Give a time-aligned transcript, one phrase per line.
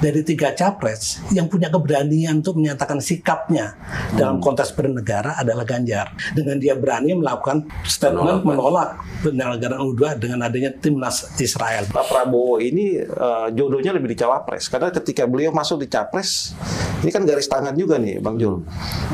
[0.00, 3.76] dari tiga capres yang punya keberanian untuk menyatakan sikapnya
[4.16, 6.16] dalam konteks bernegara adalah Ganjar.
[6.32, 11.84] Dengan dia berani melakukan statement menolak penyelenggaraan U2 dengan adanya timnas Israel.
[11.92, 16.56] Pak Prabowo ini uh, jodohnya lebih di cawapres karena ketika beliau masuk di capres
[17.04, 18.64] ini kan garis tangan juga nih Bang Jul.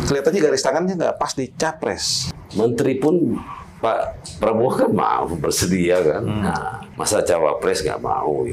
[0.07, 2.31] Kelihatannya garis tangannya nggak pas di capres.
[2.55, 3.37] Menteri pun
[3.83, 6.23] Pak Prabowo kan mau bersedia kan.
[6.25, 8.49] Nah, masa cawapres nggak mau.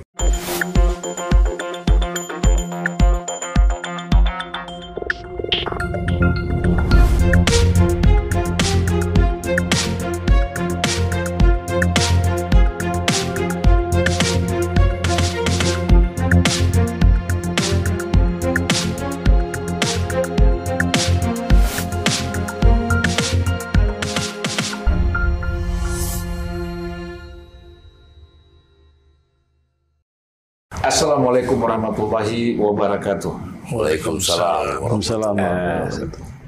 [31.54, 33.34] Assalamualaikum warahmatullahi wabarakatuh.
[33.78, 34.82] Waalaikumsalam.
[34.82, 35.34] Waalaikumsalam.
[35.38, 35.86] Eh,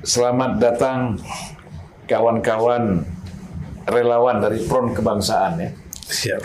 [0.02, 1.22] selamat datang
[2.10, 3.06] kawan-kawan
[3.86, 5.70] relawan dari Front Kebangsaan ya.
[6.10, 6.42] Siap.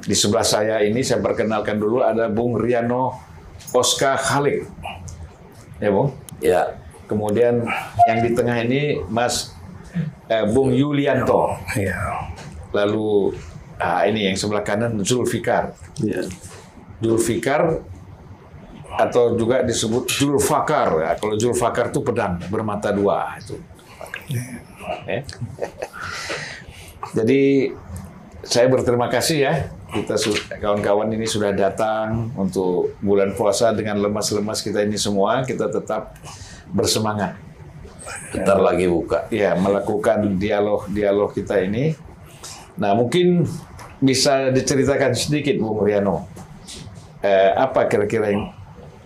[0.00, 3.20] Di sebelah saya ini saya perkenalkan dulu ada Bung Riano
[3.76, 4.64] Oscar Khalik.
[5.76, 6.16] Ya, Bung.
[6.40, 6.72] Ya,
[7.04, 7.68] Kemudian
[8.08, 9.52] yang di tengah ini Mas
[10.32, 11.52] eh, Bung Yulianto.
[11.76, 12.32] Ya.
[12.72, 13.36] Lalu
[13.76, 15.76] ah, ini yang sebelah kanan Zulfikar.
[16.00, 16.24] Ya.
[16.98, 17.82] Zulfikar
[18.98, 20.88] atau juga disebut Zulfakar.
[21.04, 23.54] Ya, kalau Zulfakar itu pedang bermata dua itu.
[25.06, 25.22] Ya.
[27.14, 27.72] Jadi
[28.44, 29.54] saya berterima kasih ya
[29.88, 30.20] kita
[30.60, 36.12] kawan-kawan ini sudah datang untuk bulan puasa dengan lemas-lemas kita ini semua kita tetap
[36.68, 37.40] bersemangat
[38.28, 39.24] bentar lagi buka.
[39.32, 41.96] ya melakukan dialog-dialog kita ini.
[42.76, 43.48] Nah mungkin
[43.98, 46.37] bisa diceritakan sedikit Bung Riano
[47.22, 48.52] eh, apa kira-kira yang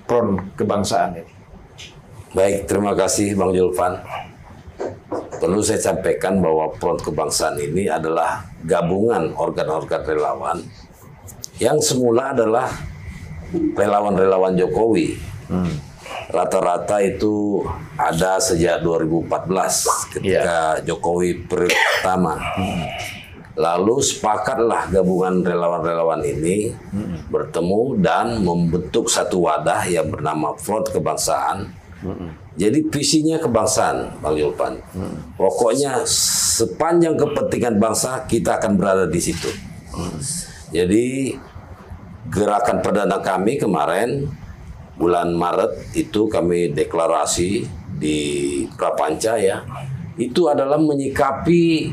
[0.05, 1.33] pron kebangsaan ini?
[2.33, 4.01] Baik, terima kasih Bang Julfan.
[5.37, 10.63] Perlu saya sampaikan bahwa Front Kebangsaan ini adalah gabungan organ-organ relawan
[11.59, 12.71] yang semula adalah
[13.53, 15.19] relawan-relawan Jokowi.
[16.33, 17.61] Rata-rata itu
[17.99, 22.39] ada sejak 2014 ketika Jokowi periode pertama.
[23.53, 26.73] Lalu sepakatlah gabungan relawan-relawan ini
[27.29, 31.69] bertemu dan membentuk satu wadah yang bernama Front Kebangsaan.
[32.53, 34.81] Jadi visinya kebangsaan, Bang Julpan.
[35.37, 39.49] Pokoknya sepanjang kepentingan bangsa kita akan berada di situ.
[40.73, 41.37] Jadi
[42.33, 44.29] gerakan perdana kami kemarin
[44.97, 47.69] bulan Maret itu kami deklarasi
[48.01, 48.19] di
[48.77, 49.61] Prapanca ya.
[50.17, 51.93] Itu adalah menyikapi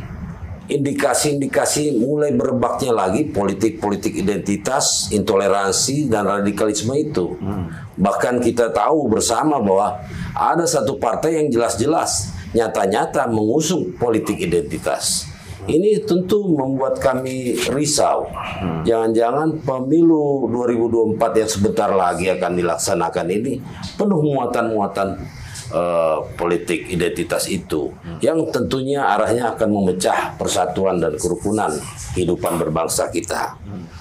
[0.69, 7.33] indikasi-indikasi mulai berebaknya lagi politik-politik identitas, intoleransi dan radikalisme itu.
[7.97, 9.97] Bahkan kita tahu bersama bahwa
[10.37, 15.25] ada satu partai yang jelas-jelas nyata-nyata mengusung politik identitas.
[15.69, 18.25] Ini tentu membuat kami risau.
[18.89, 23.61] Jangan-jangan pemilu 2024 yang sebentar lagi akan dilaksanakan ini
[23.93, 25.19] penuh muatan-muatan
[25.69, 31.71] eh, politik identitas itu yang tentunya arahnya akan memecah persatuan dan kerukunan
[32.13, 33.55] kehidupan berbangsa kita.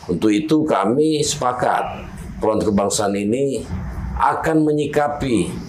[0.08, 2.08] Untuk itu kami sepakat
[2.40, 3.62] Front Kebangsaan ini
[4.18, 5.68] akan menyikapi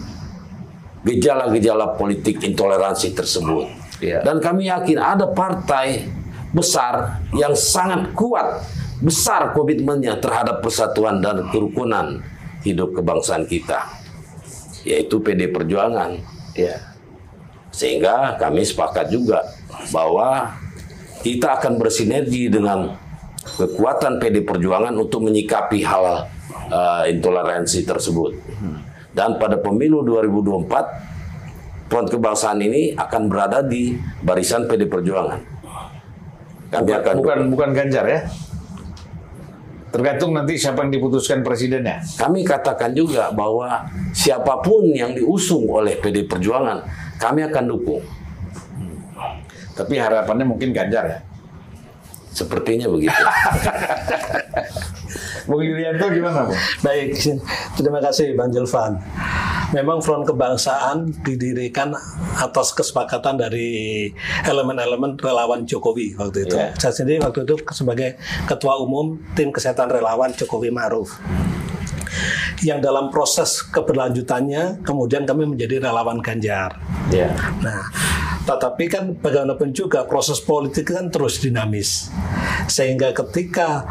[1.03, 3.65] gejala-gejala politik intoleransi tersebut.
[3.99, 4.23] Iya.
[4.23, 6.07] Dan kami yakin ada partai
[6.55, 8.63] besar yang sangat kuat,
[9.03, 12.23] besar komitmennya terhadap persatuan dan kerukunan
[12.65, 13.85] hidup kebangsaan kita,
[14.83, 16.19] yaitu PD Perjuangan.
[16.55, 16.75] Ya.
[17.69, 19.45] Sehingga kami sepakat juga
[19.93, 20.55] bahwa
[21.21, 22.95] kita akan bersinergi dengan
[23.43, 26.27] kekuatan PD Perjuangan untuk menyikapi hal
[26.71, 28.35] eh, intoleransi tersebut.
[29.09, 35.41] Dan pada pemilu 2024 Front Kebangsaan ini akan berada di barisan PD Perjuangan.
[36.69, 38.19] Kami akan Bukan bukan Ganjar ya.
[39.89, 41.97] Tergantung nanti siapa yang diputuskan presidennya.
[42.13, 46.85] kami katakan juga bahwa siapa pun yang diusung oleh PD Perjuangan,
[47.17, 48.03] kami akan dukung.
[49.73, 51.19] Tapi harapannya mungkin Ganjar ya.
[52.29, 53.17] Sepertinya begitu.
[55.49, 56.59] Bung Yulianto gimana, Bung?
[56.85, 57.17] Baik,
[57.73, 58.99] terima kasih Bang Julfan.
[59.69, 61.93] Memang Front Kebangsaan didirikan
[62.41, 64.09] atas kesepakatan dari
[64.45, 66.57] elemen-elemen relawan Jokowi waktu itu.
[66.57, 66.73] Iya.
[66.77, 68.17] Saya sendiri waktu itu sebagai
[68.49, 71.21] Ketua Umum Tim Kesehatan Relawan Jokowi Maruf.
[72.59, 76.75] Yang dalam proses keberlanjutannya kemudian kami menjadi relawan Ganjar.
[77.09, 77.31] Ya.
[77.63, 77.87] Nah,
[78.43, 82.09] tetapi kan bagaimanapun juga proses politik kan terus dinamis.
[82.67, 83.85] Sehingga ketika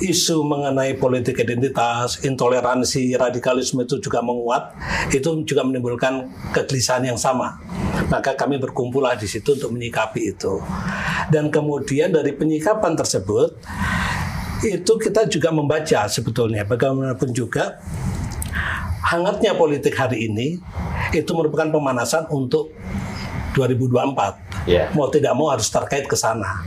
[0.00, 4.76] isu mengenai politik identitas, intoleransi, radikalisme itu juga menguat,
[5.12, 7.56] itu juga menimbulkan kegelisahan yang sama.
[8.12, 10.60] Maka kami berkumpullah di situ untuk menyikapi itu.
[11.32, 13.56] Dan kemudian dari penyikapan tersebut,
[14.64, 17.76] itu kita juga membaca sebetulnya bagaimanapun juga
[19.04, 20.56] hangatnya politik hari ini
[21.12, 22.72] itu merupakan pemanasan untuk
[23.56, 24.68] 2024.
[24.68, 24.92] Yeah.
[24.92, 26.64] Mau tidak mau harus terkait ke sana.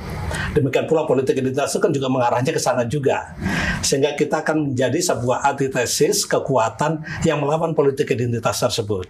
[0.53, 3.33] Demikian pula politik identitas itu kan juga mengarahnya ke sana juga.
[3.81, 9.07] Sehingga kita akan menjadi sebuah antitesis kekuatan yang melawan politik identitas tersebut.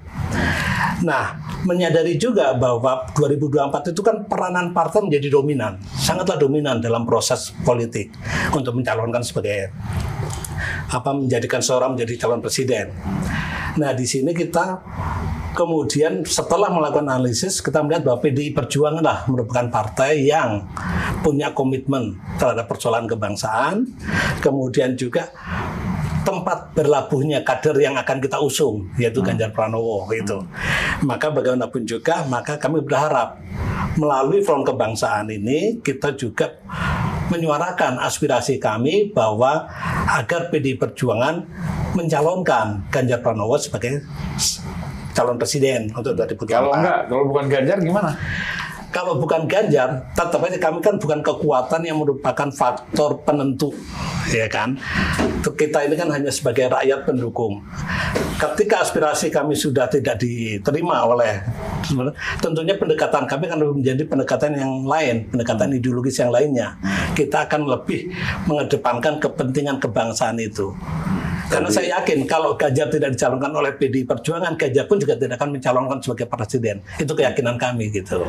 [1.00, 7.56] Nah, menyadari juga bahwa 2024 itu kan peranan partai menjadi dominan, sangatlah dominan dalam proses
[7.64, 8.12] politik
[8.52, 9.72] untuk mencalonkan sebagai
[10.90, 12.92] apa menjadikan seorang menjadi calon presiden.
[13.80, 14.82] Nah, di sini kita
[15.54, 20.66] kemudian setelah melakukan analisis kita melihat bahwa PDI Perjuangan lah merupakan partai yang
[21.22, 23.88] punya komitmen terhadap persoalan kebangsaan,
[24.40, 25.30] kemudian juga
[26.28, 30.38] tempat berlabuhnya kader yang akan kita usung yaitu Ganjar Pranowo itu.
[31.02, 33.40] Maka bagaimanapun juga maka kami berharap
[33.98, 36.60] melalui front kebangsaan ini kita juga
[37.30, 39.70] menyuarakan aspirasi kami bahwa
[40.18, 41.46] agar PDI Perjuangan
[41.94, 44.06] mencalonkan Ganjar Pranowo sebagai
[45.16, 46.50] calon presiden untuk 2024.
[46.50, 48.12] Kalau enggak, kalau bukan Ganjar gimana?
[48.90, 53.70] Kalau bukan Ganjar, tetap aja kami kan bukan kekuatan yang merupakan faktor penentu,
[54.34, 54.82] ya kan?
[55.46, 57.62] Kita ini kan hanya sebagai rakyat pendukung.
[58.42, 61.38] Ketika aspirasi kami sudah tidak diterima oleh,
[62.42, 66.74] tentunya pendekatan kami akan menjadi pendekatan yang lain, pendekatan ideologis yang lainnya.
[67.14, 68.10] Kita akan lebih
[68.50, 70.74] mengedepankan kepentingan kebangsaan itu.
[71.50, 75.58] Karena saya yakin kalau Ganjar tidak dicalonkan oleh PDI Perjuangan, Ganjar pun juga tidak akan
[75.58, 76.86] mencalonkan sebagai presiden.
[77.02, 78.22] Itu keyakinan kami gitu.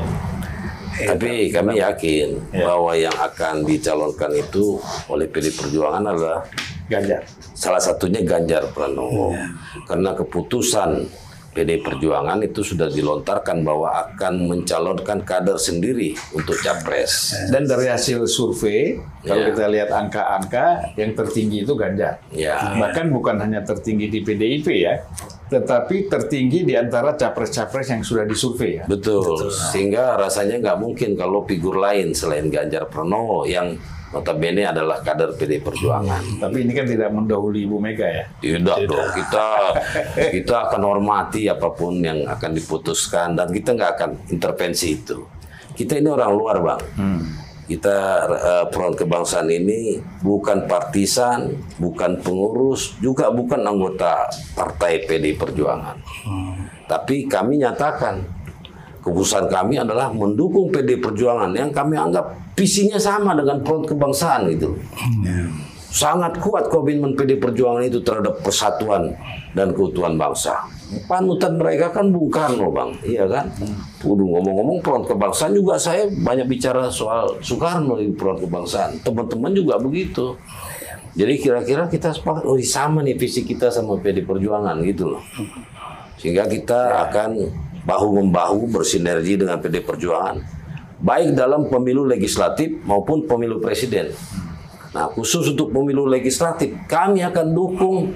[1.00, 6.40] Tapi kami yakin bahwa yang akan dicalonkan itu oleh PD Perjuangan adalah
[6.90, 7.22] Ganjar.
[7.54, 9.36] salah satunya Ganjar Pranowo.
[9.86, 11.06] Karena keputusan
[11.50, 17.34] PD Perjuangan itu sudah dilontarkan bahwa akan mencalonkan kader sendiri untuk capres.
[17.50, 19.48] Dan dari hasil survei, kalau Ya.
[19.50, 22.22] kita lihat angka-angka, yang tertinggi itu Ganjar.
[22.30, 22.78] Ya.
[22.78, 25.02] Bahkan bukan hanya tertinggi di PDIP ya,
[25.50, 28.84] tetapi tertinggi di antara capres-capres yang sudah disurvei ya.
[28.86, 29.50] Betul.
[29.50, 33.74] Sehingga rasanya nggak mungkin kalau figur lain selain Ganjar Pranowo yang
[34.10, 36.42] notabene adalah kader PD Perjuangan.
[36.42, 38.24] Tapi ini kan tidak mendahului Ibu Mega ya.
[38.42, 39.46] Tidak dong, kita
[40.36, 45.18] kita akan hormati apa pun yang akan diputuskan dan kita nggak akan intervensi itu.
[45.74, 46.82] Kita ini orang luar bang.
[47.70, 47.96] Kita
[48.26, 54.26] eh, front kebangsaan ini bukan partisan, bukan pengurus, juga bukan anggota
[54.58, 56.02] partai PD Perjuangan.
[56.90, 58.39] Tapi kami nyatakan
[59.00, 64.76] keputusan kami adalah mendukung PD Perjuangan yang kami anggap visinya sama dengan front kebangsaan gitu.
[65.90, 69.10] Sangat kuat komitmen PD Perjuangan itu terhadap persatuan
[69.58, 70.54] dan keutuhan bangsa.
[71.10, 72.94] Panutan mereka kan Bung Karno, Bang.
[73.02, 73.50] Iya kan?
[74.06, 79.02] Udah ngomong-ngomong front kebangsaan juga saya banyak bicara soal Soekarno di front kebangsaan.
[79.02, 80.38] Teman-teman juga begitu.
[81.18, 85.22] Jadi kira-kira kita sepakat, oh sama nih visi kita sama PD Perjuangan gitu loh.
[86.22, 87.50] Sehingga kita akan
[87.84, 90.40] bahu-membahu bersinergi dengan PD Perjuangan.
[91.00, 94.12] Baik dalam pemilu legislatif maupun pemilu presiden.
[94.92, 98.12] Nah khusus untuk pemilu legislatif, kami akan dukung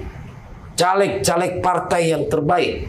[0.77, 2.85] caleg-caleg partai yang terbaik.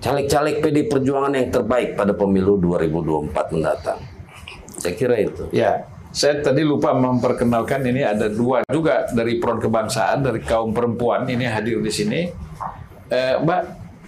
[0.00, 4.00] Caleg-caleg PD Perjuangan yang terbaik pada pemilu 2024 mendatang.
[4.76, 5.48] Saya kira itu.
[5.48, 11.26] Ya, saya tadi lupa memperkenalkan ini ada dua juga dari front kebangsaan dari kaum perempuan
[11.26, 12.20] ini hadir di sini.
[13.10, 13.60] Eh, Mbak,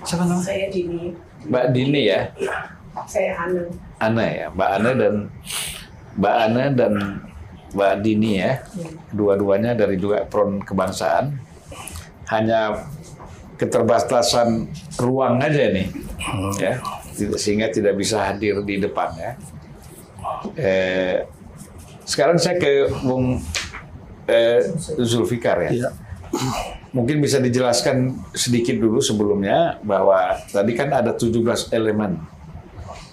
[0.06, 0.38] siapa nama?
[0.38, 1.10] Saya Dini,
[1.46, 2.30] Mbak Dini ya,
[3.06, 3.62] saya Anu.
[3.96, 5.14] Ana ya, Mbak Ana dan
[6.16, 6.94] Mbak Ana dan
[7.72, 8.60] Mbak Dini ya,
[9.10, 11.36] dua-duanya dari juga front kebangsaan.
[12.26, 12.90] Hanya
[13.54, 14.66] keterbatasan
[14.98, 15.86] ruang aja nih,
[16.58, 16.82] ya,
[17.14, 19.32] tidak- sehingga tidak bisa hadir di depan ya.
[20.52, 21.16] Eh,
[22.02, 23.38] sekarang saya ke Bung
[24.26, 24.60] eh,
[24.98, 25.70] Zulfikar ya.
[25.72, 25.90] Iya.
[26.96, 32.16] Mungkin bisa dijelaskan sedikit dulu sebelumnya bahwa tadi kan ada 17 elemen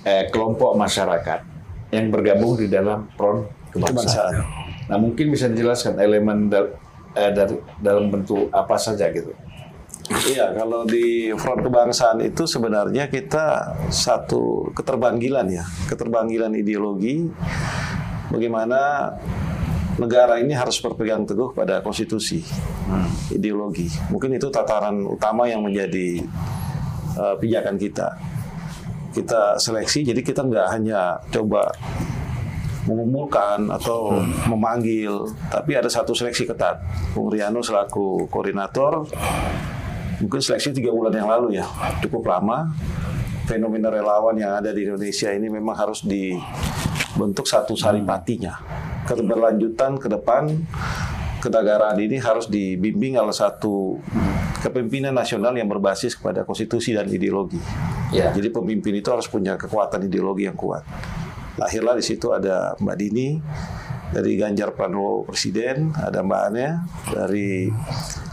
[0.08, 1.44] eh, kelompok masyarakat
[1.92, 4.40] yang bergabung di dalam front kebangsaan.
[4.88, 6.80] Nah, mungkin bisa dijelaskan elemen dal-
[7.12, 9.36] eh, dari dalam bentuk apa saja gitu.
[10.12, 17.32] Iya, kalau di front kebangsaan itu sebenarnya kita satu keterbanggilan ya, keterbanggilan ideologi
[18.28, 19.12] bagaimana
[19.98, 22.42] negara ini harus berpegang teguh pada konstitusi,
[23.30, 23.90] ideologi.
[24.10, 26.24] Mungkin itu tataran utama yang menjadi
[27.18, 28.18] uh, pijakan kita.
[29.14, 31.70] Kita seleksi, jadi kita nggak hanya coba
[32.84, 34.20] mengumpulkan atau
[34.50, 36.82] memanggil, tapi ada satu seleksi ketat.
[37.14, 39.08] Bung Riano selaku koordinator,
[40.20, 41.66] mungkin seleksi tiga bulan yang lalu ya,
[42.02, 42.74] cukup lama.
[43.44, 46.00] Fenomena relawan yang ada di Indonesia ini memang harus
[47.14, 48.58] dibentuk satu saripatinya.
[49.06, 50.50] Keberlanjutan ke depan
[51.44, 54.00] kenegaraan ini harus dibimbing oleh satu
[54.64, 57.60] kepemimpinan nasional yang berbasis kepada konstitusi dan ideologi.
[58.16, 58.32] Ya.
[58.32, 60.88] Jadi pemimpin itu harus punya kekuatan ideologi yang kuat.
[61.60, 63.38] Lahirlah di situ ada Mbak Dini
[64.14, 66.68] dari Ganjar Pranowo Presiden, ada Mbak Ane
[67.12, 67.68] dari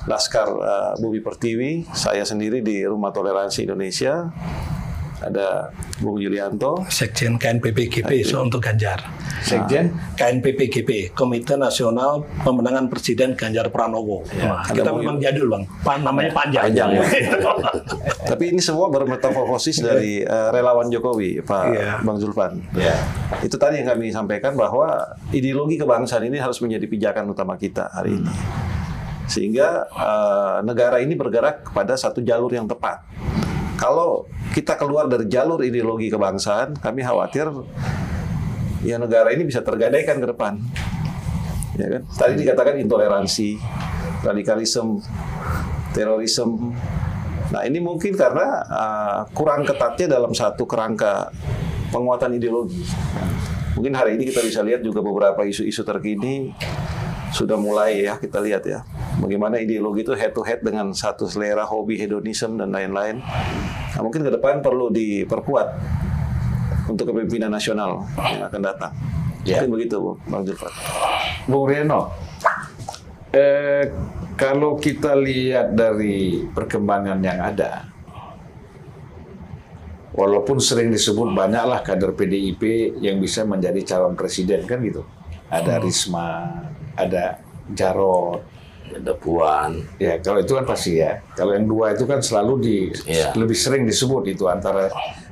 [0.07, 4.29] Laskar uh, Bumi Pertiwi, saya sendiri di Rumah Toleransi Indonesia,
[5.21, 5.69] ada
[6.00, 9.05] Bung Yulianto, Sekjen KNPPGP so untuk Ganjar.
[9.41, 14.25] Sekjen KNPPGP, Komite Nasional Pemenangan Presiden Ganjar Pranowo.
[14.41, 16.73] Wah, kita memang jadul bang, Pa- namanya panjang.
[16.73, 17.05] Panjang, ya.
[18.31, 21.93] Tapi ini semua bermetamorfosis dari eh, relawan Jokowi, Pak Iya.
[22.00, 22.57] Bang Zulfan.
[22.73, 22.97] Ya.
[23.41, 24.89] Itu tadi yang kami sampaikan bahwa
[25.31, 28.33] ideologi kebangsaan ini harus menjadi pijakan utama kita hari ini.
[29.25, 33.05] Sehingga eh, negara ini bergerak kepada satu jalur yang tepat.
[33.81, 37.49] Kalau kita keluar dari jalur ideologi kebangsaan, kami khawatir
[38.85, 40.61] ya negara ini bisa tergadaikan ke depan.
[41.81, 42.03] Ya kan?
[42.13, 43.57] Tadi dikatakan intoleransi,
[44.21, 45.01] radikalisme,
[45.97, 46.77] terorisme.
[47.57, 51.33] Nah ini mungkin karena uh, kurang ketatnya dalam satu kerangka
[51.89, 52.85] penguatan ideologi.
[53.81, 56.53] Mungkin hari ini kita bisa lihat juga beberapa isu-isu terkini
[57.31, 58.83] sudah mulai ya kita lihat ya
[59.23, 63.23] bagaimana ideologi itu head to head dengan satu selera hobi hedonisme dan lain-lain.
[64.00, 65.69] Nah, mungkin ke depan perlu diperkuat
[66.88, 68.92] untuk kepemimpinan nasional yang akan datang.
[69.45, 69.61] Ya.
[69.61, 70.73] Mungkin begitu, Bang Zulfan.
[71.45, 72.09] Bung Reno,
[73.28, 73.92] eh,
[74.40, 77.92] kalau kita lihat dari perkembangan yang ada,
[80.16, 85.04] walaupun sering disebut banyaklah kader PDIP yang bisa menjadi calon presiden kan gitu,
[85.52, 86.57] ada Risma,
[86.97, 87.37] ada
[87.69, 88.49] Jarot,
[88.90, 89.70] Ada Puan.
[90.02, 91.23] ya kalau itu kan pasti ya.
[91.35, 93.32] Kalau yang dua itu kan selalu di Iya.
[93.38, 94.90] lebih sering disebut itu antara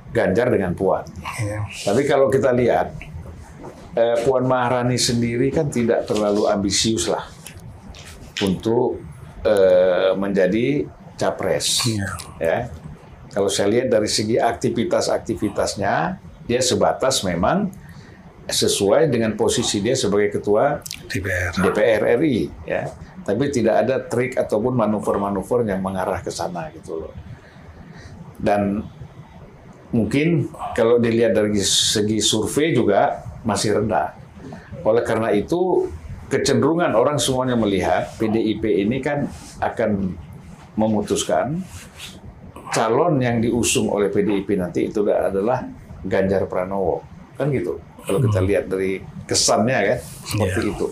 [0.08, 1.04] Ganjar dengan Puan.
[1.42, 1.66] Iya.
[1.84, 2.96] Tapi kalau kita lihat
[3.92, 7.26] eh, Puan Maharani sendiri kan tidak terlalu ambisius lah
[8.40, 9.02] untuk
[9.44, 10.86] eh, menjadi
[11.18, 11.82] capres.
[11.84, 12.06] Iya.
[12.38, 12.58] Ya,
[13.34, 15.94] kalau saya lihat dari segi aktivitas-aktivitasnya
[16.46, 17.68] dia sebatas memang
[18.48, 20.80] sesuai dengan posisi dia sebagai ketua
[21.12, 21.52] DPR.
[21.60, 22.88] DPR RI ya
[23.28, 27.12] tapi tidak ada trik ataupun manuver-manuver yang mengarah ke sana gitu loh.
[28.40, 28.80] Dan
[29.92, 34.16] mungkin kalau dilihat dari segi survei juga masih rendah.
[34.80, 35.92] Oleh karena itu
[36.32, 39.28] kecenderungan orang semuanya melihat PDIP ini kan
[39.60, 40.16] akan
[40.80, 41.60] memutuskan
[42.72, 45.68] calon yang diusung oleh PDIP nanti itu adalah
[46.00, 47.04] Ganjar Pranowo.
[47.36, 47.76] Kan gitu.
[48.08, 50.72] Kalau kita lihat dari kesannya kan seperti Iya.
[50.72, 50.88] itu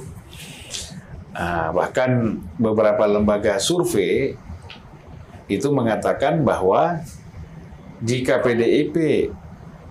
[1.37, 4.33] Nah, bahkan beberapa lembaga survei
[5.47, 7.05] itu mengatakan bahwa
[8.01, 8.97] jika PDIP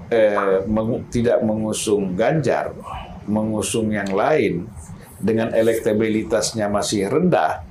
[0.09, 2.73] eh, mengu- tidak mengusung Ganjar,
[3.25, 4.65] mengusung yang lain
[5.17, 7.61] dengan elektabilitasnya masih rendah,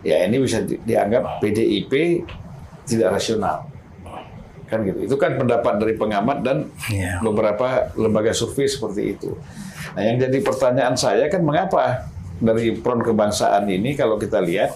[0.00, 2.24] ya ini bisa di- dianggap PDIP
[2.84, 3.64] tidak rasional.
[4.68, 5.04] Kan gitu.
[5.04, 7.20] Itu kan pendapat dari pengamat dan Iya.
[7.20, 9.36] beberapa lembaga survei seperti itu.
[9.92, 12.06] Nah, yang jadi pertanyaan saya kan mengapa
[12.40, 14.72] dari front kebangsaan ini kalau kita lihat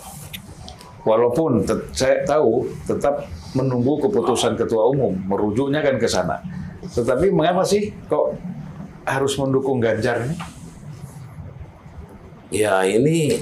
[1.05, 1.65] walaupun
[1.97, 3.25] saya tahu tetap
[3.57, 6.41] menunggu keputusan ketua umum merujuknya kan ke sana.
[6.85, 8.37] Tetapi mengapa sih kok
[9.09, 10.37] harus mendukung Ganjar ini?
[12.55, 13.41] Ya ini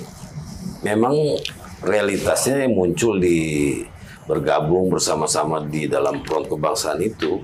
[0.86, 1.36] memang
[1.82, 3.82] realitasnya yang muncul di
[4.22, 7.42] bergabung bersama-sama di dalam front kebangsaan itu,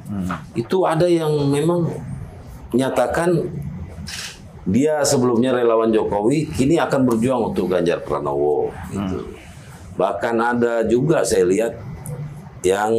[0.54, 1.90] itu ada yang memang
[2.70, 3.35] menyatakan
[4.68, 8.68] dia sebelumnya relawan Jokowi, kini akan berjuang untuk Ganjar Pranowo.
[8.92, 9.32] Gitu.
[9.96, 11.72] Bahkan ada juga saya lihat
[12.60, 12.92] yang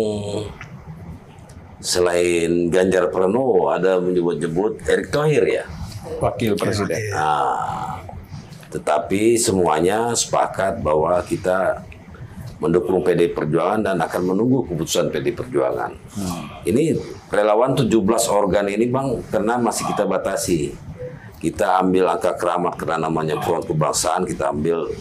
[1.77, 5.65] selain Ganjar Pranowo ada menyebut-nyebut Erick Thohir ya.
[6.17, 7.13] Wakil Presiden.
[7.13, 8.01] Nah,
[8.73, 11.85] tetapi semuanya sepakat bahwa kita
[12.59, 15.93] mendukung PD Perjuangan dan akan menunggu keputusan PD Perjuangan.
[16.65, 16.97] Ini
[17.29, 17.93] relawan 17
[18.27, 20.88] organ ini Bang karena masih kita batasi.
[21.39, 24.91] Kita ambil angka keramat karena namanya Front Kebangsaan, kita ambil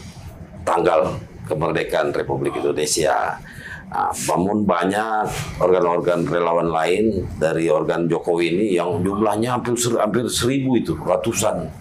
[0.62, 1.18] tanggal
[1.50, 3.42] kemerdekaan Republik Indonesia.
[3.88, 5.26] Nah, namun banyak
[5.64, 11.72] organ-organ relawan lain dari organ Jokowi ini yang jumlahnya hampir ser- hampir seribu itu ratusan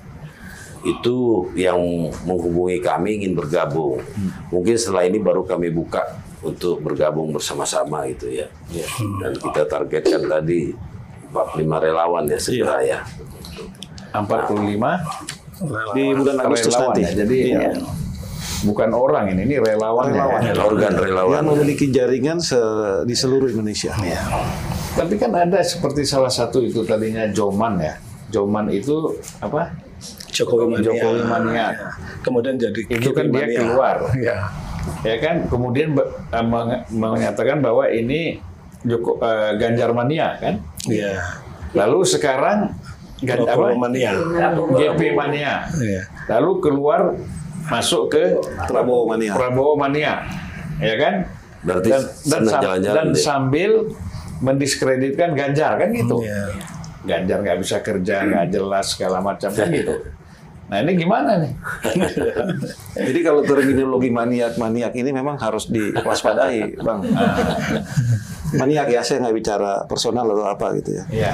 [0.87, 1.75] itu yang
[2.23, 3.99] menghubungi kami ingin bergabung.
[4.47, 5.99] Mungkin setelah ini baru kami buka
[6.39, 8.47] untuk bergabung bersama-sama gitu ya.
[9.19, 10.71] Dan kita targetkan tadi
[11.27, 13.03] 45 relawan ya segera ya.
[14.19, 15.03] 45
[15.91, 17.01] Di bulan Agustus relawan nanti.
[17.03, 17.11] ya.
[17.17, 17.59] Jadi Iya.
[17.59, 17.71] ya,
[18.63, 20.05] bukan orang ini, ini relawan.
[20.07, 20.39] Relawan.
[20.43, 20.53] ya.
[20.55, 21.41] organ yang relawan.
[21.43, 22.61] memiliki jaringan se-
[23.03, 23.93] di seluruh Indonesia.
[24.93, 27.97] Tapi kan ada seperti salah satu itu tadinya Joman ya.
[28.27, 29.73] Joman itu apa?
[30.29, 30.85] Jokowi mania.
[30.85, 31.67] Jokowi mania.
[32.21, 33.57] Kemudian jadi Itu kan dia mania.
[33.57, 33.95] keluar.
[34.15, 34.37] Ya.
[35.01, 36.45] Ya kan, kemudian eh,
[36.87, 38.37] menyatakan bahwa ini
[38.83, 40.61] Joko, eh, Ganjar mania kan.
[40.85, 41.17] Iya.
[41.73, 42.71] Lalu sekarang
[43.17, 43.53] Gan- apa?
[43.53, 44.11] Jokowi mania.
[44.77, 45.53] GP mania.
[45.73, 46.01] Iya.
[46.29, 47.01] Lalu keluar
[47.67, 49.33] masuk ke Prabowo mania.
[49.33, 50.21] Prabowo mania,
[50.77, 51.15] ya kan?
[51.65, 53.17] Berarti dan, dan, sam- jalan-jalan dan deh.
[53.17, 53.71] sambil
[54.39, 56.21] mendiskreditkan Ganjar kan gitu.
[56.21, 56.53] Iya.
[57.03, 59.95] Ganjar nggak bisa kerja, nggak jelas segala macam kan gitu.
[60.67, 61.51] Nah ini gimana nih?
[63.07, 67.07] Jadi kalau terminologi maniak-maniak ini memang harus diwaspadai, Bang.
[68.53, 71.03] maniak ya, saya nggak bicara personal atau apa gitu ya.
[71.07, 71.33] Ya,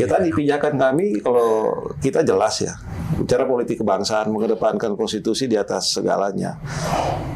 [0.00, 2.72] Ya tadi pijakan kami kalau kita jelas ya
[3.12, 6.56] bicara politik kebangsaan mengedepankan konstitusi di atas segalanya.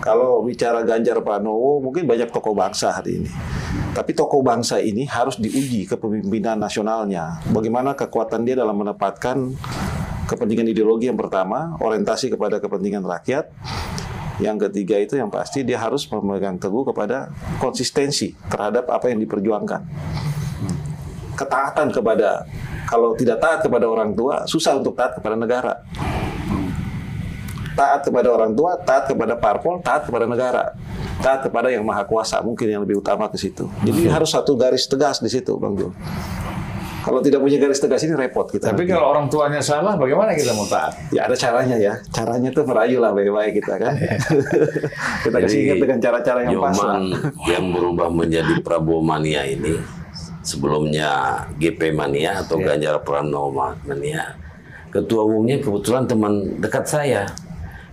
[0.01, 3.31] Kalau bicara Ganjar Pranowo mungkin banyak tokoh bangsa hari ini.
[3.93, 7.45] Tapi tokoh bangsa ini harus diuji kepemimpinan nasionalnya.
[7.53, 9.53] Bagaimana kekuatan dia dalam menempatkan
[10.27, 13.53] kepentingan ideologi yang pertama, orientasi kepada kepentingan rakyat.
[14.37, 19.81] Yang ketiga itu yang pasti dia harus memegang teguh kepada konsistensi terhadap apa yang diperjuangkan
[21.37, 22.49] ketaatan kepada
[22.89, 25.85] kalau tidak taat kepada orang tua susah untuk taat kepada negara.
[27.77, 30.73] Taat kepada orang tua taat kepada parpol taat kepada negara.
[31.21, 33.69] Taat kepada yang maha kuasa mungkin yang lebih utama ke situ.
[33.85, 35.93] Jadi harus satu garis tegas di situ bang Jul
[37.07, 38.75] kalau tidak punya garis tegas ini repot kita.
[38.75, 38.91] Tapi nanti.
[38.91, 40.91] kalau orang tuanya salah, bagaimana kita mau taat?
[41.15, 41.95] ya ada caranya ya.
[42.11, 43.95] Caranya tuh merayu lah baik-baik kita kan?
[45.25, 46.99] Kita kasih ingat dengan cara-cara yang pas lah.
[47.47, 49.79] Yang berubah menjadi Prabowo mania ini
[50.47, 52.79] sebelumnya GP mania atau Iya.
[52.79, 53.51] Ganjar Pranowo
[53.83, 54.39] mania.
[54.95, 57.27] Ketua umumnya kebetulan teman dekat saya,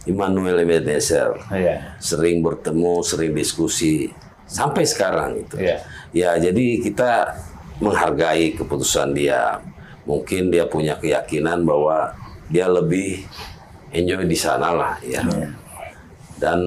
[0.06, 1.34] Immanuel Ebenezer.
[1.50, 1.98] Iya.
[1.98, 4.14] Sering bertemu, sering diskusi
[4.46, 5.58] sampai sekarang itu.
[5.58, 5.78] Iya.
[6.14, 7.34] Ya, jadi kita
[7.82, 9.58] menghargai keputusan dia.
[10.06, 12.12] Mungkin dia punya keyakinan bahwa
[12.52, 13.24] dia lebih
[13.96, 15.24] enjoy di sana lah ya.
[16.38, 16.60] Dan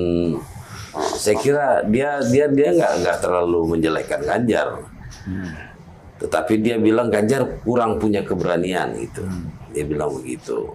[1.20, 4.68] saya kira dia dia dia nggak nggak terlalu menjelekkan Ganjar.
[6.16, 9.22] Tetapi dia bilang Ganjar kurang punya keberanian gitu.
[9.72, 10.72] Dia bilang begitu.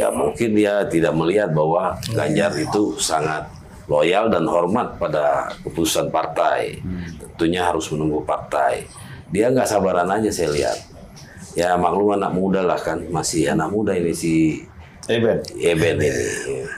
[0.00, 3.48] Ya mungkin dia tidak melihat bahwa Ganjar itu sangat
[3.88, 6.80] loyal dan hormat pada keputusan partai.
[7.20, 8.88] Tentunya harus menunggu partai.
[9.28, 10.78] Dia nggak sabaran aja saya lihat.
[11.56, 14.62] Ya maklum anak muda lah kan, masih anak muda ini si
[15.08, 15.40] Eben.
[15.56, 16.24] Eben ini,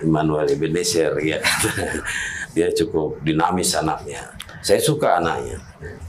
[0.06, 1.42] Immanuel Ebenezer ya.
[2.54, 4.22] dia cukup dinamis anaknya.
[4.60, 5.58] Saya suka anaknya.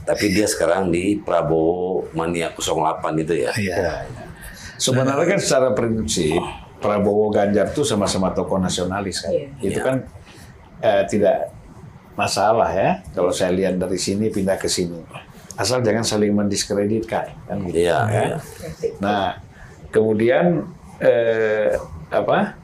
[0.04, 3.50] Tapi dia sekarang di Prabowo Mania 08 itu ya.
[3.56, 4.04] Iya.
[4.76, 6.42] Sebenarnya kan secara prinsip
[6.82, 9.32] Prabowo Ganjar itu sama-sama tokoh nasionalis kan.
[9.62, 9.84] Itu Iya.
[9.86, 9.96] kan
[10.82, 11.54] eh, tidak
[12.12, 15.00] masalah ya kalau saya lihat dari sini pindah ke sini.
[15.56, 17.86] Asal jangan saling mendiskreditkan kan gitu.
[17.86, 18.22] Iya, ya.
[18.34, 18.36] iya.
[18.98, 19.38] Nah,
[19.94, 20.66] kemudian
[20.98, 21.78] eh,
[22.10, 22.58] apa?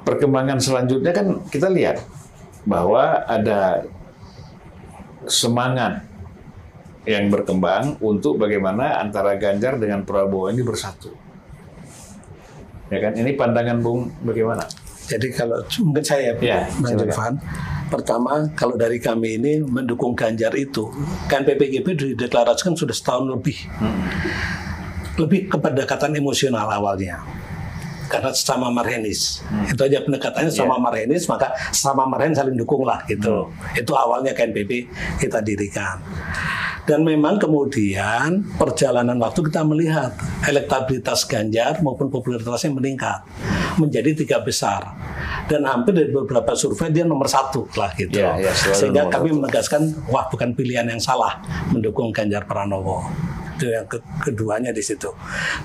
[0.00, 2.00] Perkembangan selanjutnya kan kita lihat
[2.64, 3.84] bahwa ada
[5.28, 6.04] semangat
[7.08, 11.10] yang berkembang untuk bagaimana antara Ganjar dengan Prabowo ini bersatu.
[12.92, 13.16] Ya kan?
[13.16, 14.66] Ini pandangan Bung bagaimana?
[15.10, 17.02] Jadi kalau mungkin saya Ya, Bang silakan.
[17.02, 17.34] Julvan,
[17.90, 20.86] pertama kalau dari kami ini mendukung Ganjar itu
[21.26, 23.58] kan PPGP dideklarasikan sudah setahun lebih,
[25.18, 27.39] lebih kepada pendekatan emosional awalnya.
[28.10, 29.38] Karena sama marhenis,
[29.70, 33.46] itu aja pendekatannya sama marhenis, maka sama marhen saling dukung lah gitu.
[33.78, 34.90] Itu awalnya KNPP
[35.22, 36.02] kita dirikan.
[36.90, 40.10] Dan memang kemudian perjalanan waktu kita melihat
[40.42, 43.22] elektabilitas Ganjar maupun popularitasnya meningkat
[43.78, 44.98] menjadi tiga besar
[45.46, 48.18] dan hampir dari beberapa survei dia nomor satu lah gitu.
[48.18, 51.38] Ya, ya, selalu Sehingga nomor kami menegaskan wah bukan pilihan yang salah
[51.70, 53.06] mendukung Ganjar Pranowo.
[53.60, 55.12] Itu yang ke- keduanya di situ.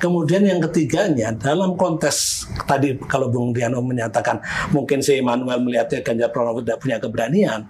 [0.03, 4.43] Kemudian yang ketiganya dalam kontes tadi kalau Bung Diano menyatakan
[4.75, 7.63] mungkin si Emmanuel melihatnya Ganjar Pranowo tidak punya keberanian.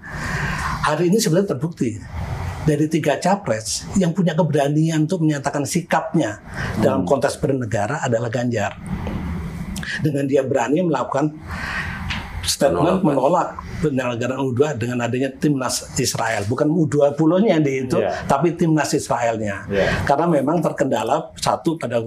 [0.89, 1.93] Hari ini sebenarnya terbukti
[2.65, 6.41] dari tiga capres yang punya keberanian untuk menyatakan sikapnya
[6.81, 8.73] dalam kontes bernegara adalah Ganjar.
[10.01, 11.37] Dengan dia berani melakukan
[12.45, 16.45] statement menolak penyelenggaraan U2 dengan adanya timnas Israel.
[16.45, 18.25] Bukan U20-nya di itu, Iya.
[18.29, 19.65] tapi timnas Israelnya.
[19.67, 20.05] Iya.
[20.05, 22.05] Karena memang terkendala satu pada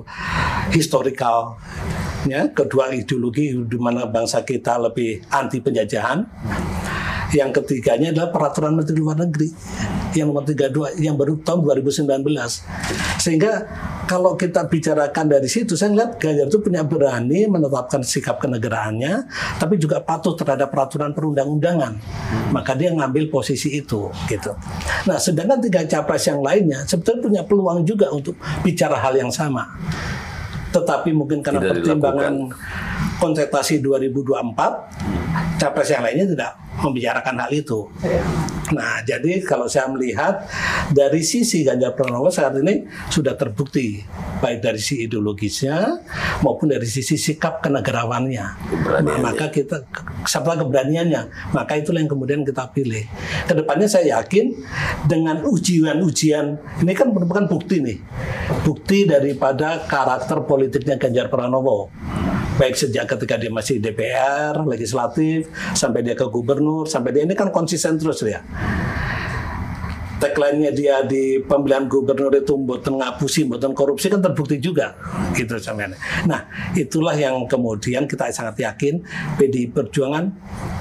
[0.70, 6.24] historikalnya, kedua ideologi di mana bangsa kita lebih anti penjajahan.
[7.28, 9.52] Yang ketiganya adalah peraturan Menteri Luar Negeri
[10.16, 12.24] yang nomor 32 yang baru tahun 2019.
[13.20, 13.52] Sehingga
[14.08, 19.28] kalau kita bicarakan dari situ, saya lihat Ganjar itu punya berani menetapkan sikap kenegaraannya,
[19.60, 22.00] tapi juga patuh terhadap peraturan perundang-undangan.
[22.54, 24.52] Maka dia ngambil posisi itu, gitu.
[25.04, 29.68] Nah, sedangkan tiga capres yang lainnya sebetulnya punya peluang juga untuk bicara hal yang sama.
[30.68, 32.34] Tetapi mungkin karena Tidak pertimbangan
[33.20, 37.90] kontestasi 2024, capres yang lainnya tidak membicarakan hal itu.
[38.72, 40.44] Nah, jadi kalau saya melihat
[40.92, 44.04] dari sisi Ganjar Pranowo saat ini sudah terbukti
[44.38, 46.04] baik dari sisi ideologisnya
[46.44, 48.46] maupun dari sisi sikap kenegarawannya.
[48.70, 49.24] Keberaniannya.
[49.24, 49.88] Maka kita
[50.28, 53.04] serta keberaniannya, maka itulah yang kemudian kita pilih.
[53.48, 54.52] Ke depannya saya yakin
[55.08, 56.46] dengan ujian-ujian
[56.84, 57.98] ini kan merupakan bukti nih,
[58.62, 61.90] bukti daripada karakter politiknya Ganjar Pranowo
[62.58, 67.54] baik sejak ketika dia masih DPR, legislatif, sampai dia ke gubernur, sampai dia ini kan
[67.54, 68.42] konsisten terus ya.
[70.18, 74.98] Tagline-nya dia di pemilihan gubernur itu mboten ngapusi, mboten korupsi kan terbukti juga
[75.30, 75.94] gitu sampean.
[76.26, 76.42] Nah,
[76.74, 78.98] itulah yang kemudian kita sangat yakin
[79.38, 80.26] PDI Perjuangan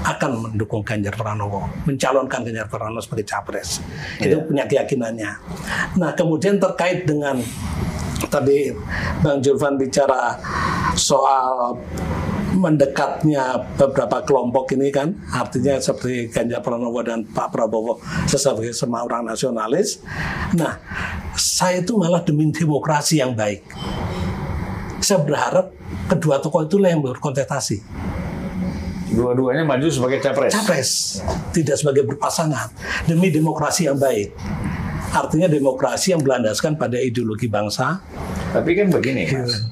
[0.02, 3.78] akan mendukung Ganjar Pranowo, mencalonkan Ganjar Pranowo sebagai capres.
[4.18, 5.30] Itu punya keyakinannya.
[6.02, 7.38] Nah, kemudian terkait dengan
[8.26, 8.74] tadi
[9.22, 10.34] Bang Julvan bicara
[10.98, 11.78] soal
[12.58, 19.30] mendekatnya beberapa kelompok ini kan artinya seperti Ganjar Pranowo dan Pak Prabowo sebagai semua orang
[19.30, 20.02] nasionalis.
[20.58, 20.82] Nah,
[21.38, 23.62] saya itu malah demi demokrasi yang baik.
[24.98, 25.70] Saya berharap
[26.10, 27.78] kedua tokoh itulah yang berkontestasi.
[29.14, 30.52] Dua-duanya maju sebagai capres.
[30.52, 30.90] Capres,
[31.54, 32.68] tidak sebagai berpasangan
[33.08, 34.34] demi demokrasi yang baik.
[35.08, 38.04] Artinya demokrasi yang berlandaskan pada ideologi bangsa,
[38.52, 39.64] Tapi kan begini, Mas.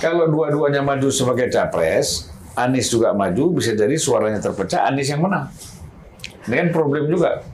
[0.00, 5.52] Kalau dua-duanya maju sebagai capres, Anies juga maju, bisa jadi suaranya terpecah, Anies yang menang.
[6.48, 7.44] Ini kan problem juga.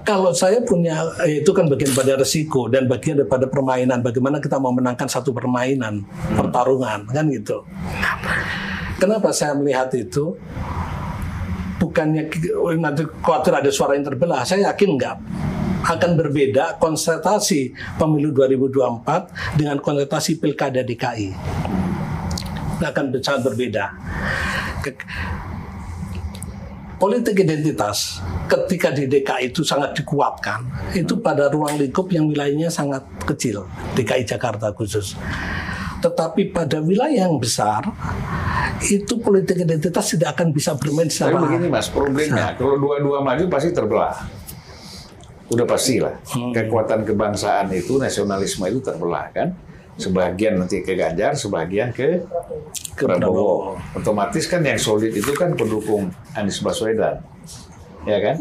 [0.00, 4.00] Kalau saya punya eh, itu kan bagian pada resiko dan bagian daripada permainan.
[4.00, 7.60] Bagaimana kita mau menangkan satu permainan, pertarungan, kan gitu.
[8.96, 10.40] Kenapa saya melihat itu?
[11.78, 12.32] Bukannya
[12.80, 14.42] nanti khawatir ada suara yang terbelah.
[14.42, 15.20] Saya yakin enggak
[15.84, 21.30] akan berbeda konsultasi pemilu 2024 dengan konsultasi pilkada DKI.
[22.82, 23.84] Akan sangat berbeda.
[24.82, 25.02] Ke-
[26.98, 28.18] politik identitas
[28.50, 30.66] ketika di DKI itu sangat dikuatkan
[30.98, 35.14] itu pada ruang lingkup yang wilayahnya sangat kecil DKI Jakarta khusus
[35.98, 37.86] tetapi pada wilayah yang besar
[38.86, 43.44] itu politik identitas tidak akan bisa bermain Tapi secara begini Mas, problemnya kalau dua-dua maju
[43.50, 44.14] pasti terbelah.
[45.48, 46.12] Udah pasti lah.
[46.52, 49.48] Kekuatan kebangsaan itu, nasionalisme itu terbelah kan.
[49.94, 52.22] Sebagian nanti ke Ganjar, sebagian ke
[52.94, 53.74] Ke Prabowo.
[53.92, 57.18] Otomatis kan yang solid itu kan pendukung Anies Baswedan.
[58.04, 58.36] Ya kan?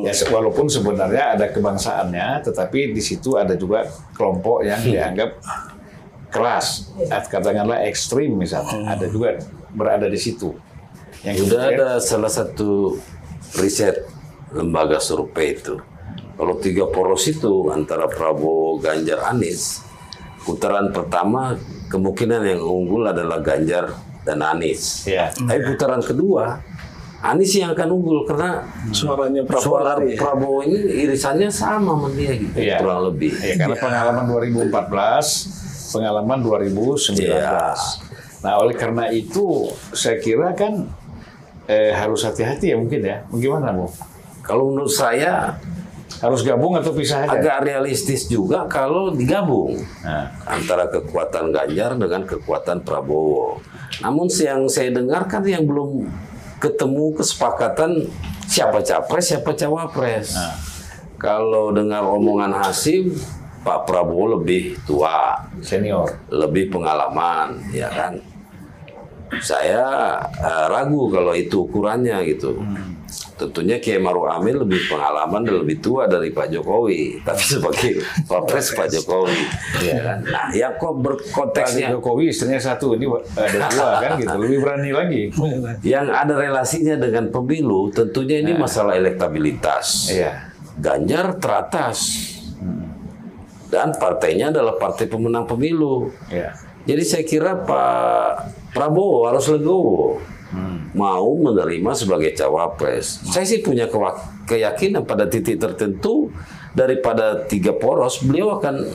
[0.00, 5.34] Ya se- walaupun sebenarnya ada kebangsaannya, tetapi di situ ada juga kelompok yang dianggap
[6.28, 6.66] keras,
[7.04, 9.34] at- katakanlah ekstrim misalnya, ada juga
[9.70, 10.54] berada di situ.
[11.20, 12.96] Yang Sudah ada salah satu
[13.56, 14.06] riset
[14.50, 15.74] lembaga survei itu.
[16.40, 19.84] Kalau tiga poros itu antara Prabowo, Ganjar, Anies,
[20.40, 21.52] putaran pertama
[21.92, 23.92] kemungkinan yang unggul adalah Ganjar
[24.24, 25.04] dan Anies.
[25.04, 25.28] Ya.
[25.36, 26.64] Tapi putaran kedua
[27.20, 28.64] Anies yang akan unggul karena
[28.96, 30.16] suaranya Prabowo suara ya.
[30.16, 32.80] Prabowo ini irisannya sama sama dia gitu, Iya.
[32.80, 33.36] kurang lebih.
[33.36, 35.28] Ya, karena pengalaman 2014,
[35.92, 37.20] pengalaman 2019.
[37.20, 37.76] Iya.
[38.40, 40.88] Nah, oleh karena itu saya kira kan
[41.68, 43.28] eh, harus hati-hati ya mungkin ya.
[43.28, 43.92] Bagaimana, Bu?
[44.40, 45.60] Kalau menurut saya
[46.20, 47.32] Harus gabung atau pisah aja?
[47.40, 53.60] agak realistis juga kalau digabung Nah, antara kekuatan Ganjar dengan kekuatan Prabowo.
[54.04, 56.04] Namun yang saya dengar kan yang belum
[56.60, 58.04] ketemu kesepakatan
[58.44, 60.36] siapa capres, siapa cawapres.
[61.16, 63.12] Kalau dengar omongan Hasim,
[63.60, 66.08] Pak Prabowo lebih tua, senior.
[66.32, 68.16] lebih pengalaman, ya kan.
[69.40, 72.60] Saya eh, ragu kalau itu ukurannya gitu.
[73.34, 77.90] Tentunya Kiai Maruf Amin lebih pengalaman dan lebih tua dari Pak Jokowi, tapi sebagai
[78.28, 79.40] Wapres Pak Jokowi,
[79.82, 80.20] ya.
[80.20, 84.36] Nah, yang kok Pak berkonteksnya Jokowi istrinya satu, ini ada dua kan gitu.
[84.36, 85.22] Lebih berani lagi.
[85.82, 90.12] yang ada relasinya dengan pemilu, tentunya ini masalah elektabilitas.
[90.12, 90.52] Iya.
[90.80, 92.30] Ganjar teratas
[93.70, 96.10] dan partainya adalah partai pemenang pemilu.
[96.28, 96.52] Iya.
[96.84, 98.28] Jadi saya kira Pak
[98.74, 100.18] Prabowo harus legowo
[100.94, 103.22] mau menerima sebagai cawapres.
[103.30, 103.86] Saya sih punya
[104.46, 106.30] keyakinan pada titik tertentu
[106.74, 108.86] daripada tiga poros beliau akan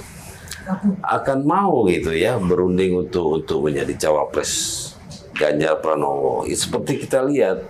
[1.05, 4.51] akan mau gitu ya berunding untuk untuk menjadi cawapres
[5.35, 6.47] Ganjar Pranowo.
[6.47, 7.67] Ya, Seperti kita lihat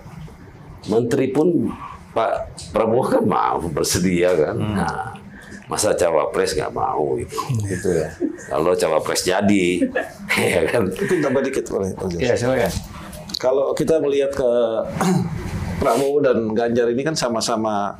[0.85, 1.73] menteri pun
[2.13, 4.55] Pak Prabowo kan mau bersedia kan.
[4.55, 5.17] Nah,
[5.65, 7.41] Masa cawapres nggak mau gitu.
[7.65, 8.13] Gitu ya.
[8.53, 9.81] Kalau cawapres jadi,
[10.53, 10.93] ya kan.
[10.93, 11.89] Mungkin tambah dikit boleh.
[12.21, 12.69] Iya, silakan.
[13.35, 14.51] Kalau kita melihat ke
[15.81, 17.99] Prabowo dan Ganjar ini kan sama-sama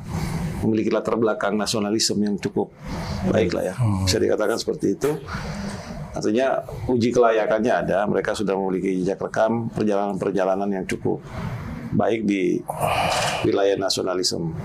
[0.64, 2.72] memiliki latar belakang nasionalisme yang cukup
[3.28, 3.74] baik lah ya.
[4.08, 5.10] Bisa dikatakan seperti itu.
[6.16, 11.20] Artinya uji kelayakannya ada, mereka sudah memiliki jejak rekam perjalanan-perjalanan yang cukup
[11.92, 12.56] baik di
[13.44, 14.56] wilayah nasionalisme.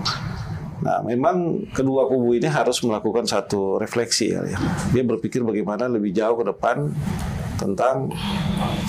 [0.82, 4.42] Nah, memang kedua kubu ini harus melakukan satu refleksi ya.
[4.42, 4.58] ya.
[4.90, 6.90] Dia berpikir bagaimana lebih jauh ke depan
[7.60, 8.10] tentang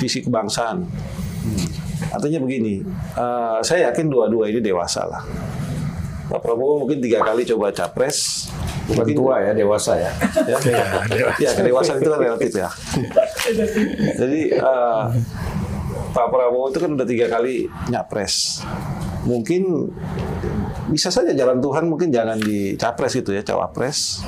[0.01, 0.89] visi kebangsaan.
[2.13, 2.86] Artinya begini,
[3.17, 5.26] eh, saya yakin dua-dua ini dewasa lah.
[6.30, 8.47] Pak Prabowo mungkin tiga kali coba capres,
[8.88, 10.12] Bukan mungkin tua ya, dewasa ya.
[10.49, 10.58] ya,
[11.39, 12.69] ya kedewasaan itu kan relatif ya.
[14.21, 15.04] Jadi eh,
[16.13, 18.62] Pak Prabowo itu kan udah tiga kali nyapres.
[19.26, 19.89] Mungkin
[20.91, 24.21] bisa saja jalan Tuhan mungkin jangan di capres gitu ya, cawapres.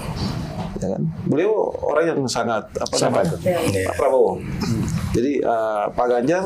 [0.82, 1.02] Ya kan?
[1.30, 3.38] Beliau orang yang sangat apa namanya?
[3.88, 4.41] Pak Prabowo.
[5.15, 6.43] Jadi eh, Pak Ganjar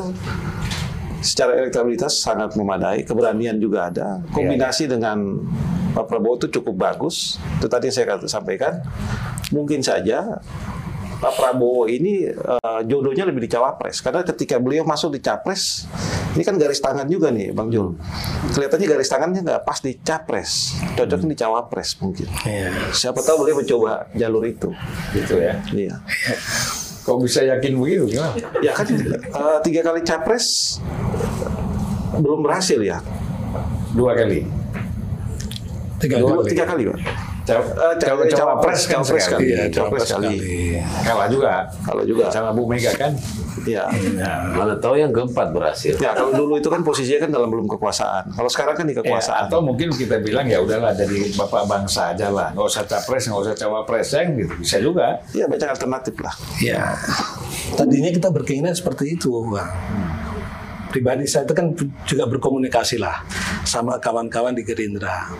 [1.20, 4.20] secara elektabilitas sangat memadai, keberanian juga ada.
[4.30, 5.40] Kombinasi dengan
[5.90, 7.36] Pak Prabowo itu cukup bagus.
[7.56, 8.80] Itu tadi yang saya sampaikan.
[9.50, 10.38] Mungkin saja
[11.18, 15.84] Pak Prabowo ini eh, jodohnya lebih di cawapres karena ketika beliau masuk di capres
[16.32, 17.92] ini kan garis tangan juga nih Bang Jul
[18.48, 22.72] kelihatannya garis tangannya nggak pas di capres cocoknya di cawapres mungkin Iya.
[22.96, 24.72] siapa tahu beliau mencoba jalur itu
[25.12, 25.60] Gitu ya.
[25.76, 26.00] iya
[27.00, 28.32] Kok bisa yakin begitu gimana?
[28.62, 30.78] ya kan eh, tiga kali capres
[32.12, 32.98] belum berhasil ya
[33.90, 34.46] Dua kali.
[35.98, 36.48] Tiga Dua, kali.
[36.48, 36.98] tiga kali Pak
[37.40, 39.42] Caw- Eh, ca- Kalau cawapres kan cawapres sekali.
[39.42, 39.46] kali.
[39.50, 40.36] Iya, Cawapres cawapres kali.
[40.36, 41.02] sekali.
[41.02, 41.54] Kalah juga.
[41.82, 42.24] Kalau juga.
[42.28, 43.10] Sama Bu Mega kan.
[43.60, 43.90] Iya.
[44.52, 45.98] Mana tahu yang keempat berhasil.
[45.98, 48.30] Ya kalau dulu itu kan posisinya kan dalam belum kekuasaan.
[48.30, 49.48] Kalau sekarang kan di Ya, kekuasaan.
[49.48, 53.40] atau mungkin kita bilang ya udahlah dari bapak bangsa aja lah, nggak usah capres, nggak
[53.42, 55.18] usah cawapres, ya gitu bisa juga.
[55.30, 56.34] Iya banyak alternatif lah.
[56.56, 56.94] Ya,
[57.72, 59.66] tadinya kita berkeinginan seperti itu, Bang.
[60.90, 61.70] Pribadi saya itu kan
[62.02, 63.22] juga berkomunikasi lah
[63.62, 65.30] sama kawan-kawan di Gerindra.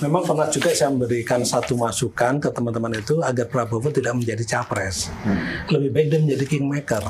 [0.00, 5.08] Memang pernah juga saya memberikan satu masukan ke teman-teman itu agar Prabowo tidak menjadi capres.
[5.72, 7.04] Lebih baik dia menjadi kingmaker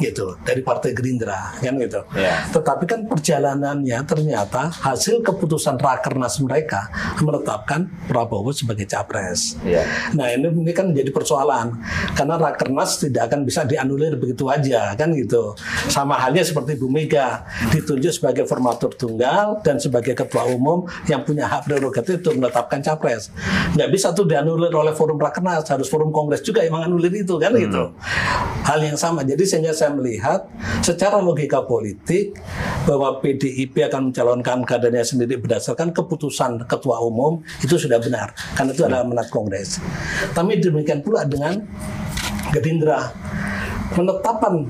[0.00, 2.00] gitu dari partai Gerindra kan gitu.
[2.16, 2.48] Ya.
[2.50, 6.88] Tetapi kan perjalanannya ternyata hasil keputusan rakernas mereka
[7.20, 9.60] menetapkan Prabowo sebagai capres.
[9.62, 9.84] Iya.
[10.16, 11.76] Nah ini, ini kan menjadi persoalan
[12.16, 15.54] karena rakernas tidak akan bisa dianulir begitu aja kan gitu.
[15.92, 21.46] Sama halnya seperti Bu Mega ditunjuk sebagai formatur tunggal dan sebagai ketua umum yang punya
[21.46, 23.28] hak prerogatif untuk menetapkan capres.
[23.76, 27.52] Nggak bisa tuh dianulir oleh forum rakernas, harus forum kongres juga yang menganulir itu kan
[27.54, 27.92] gitu.
[28.64, 29.22] Hal yang sama.
[29.26, 30.46] Jadi sehingga saya melihat
[30.84, 32.36] secara logika politik
[32.86, 38.82] bahwa PDIP akan mencalonkan kadernya sendiri berdasarkan keputusan ketua umum itu sudah benar karena itu
[38.86, 39.82] adalah menat kongres.
[40.32, 41.60] Tapi demikian pula dengan
[42.50, 43.14] Gerindra
[43.94, 44.66] penetapan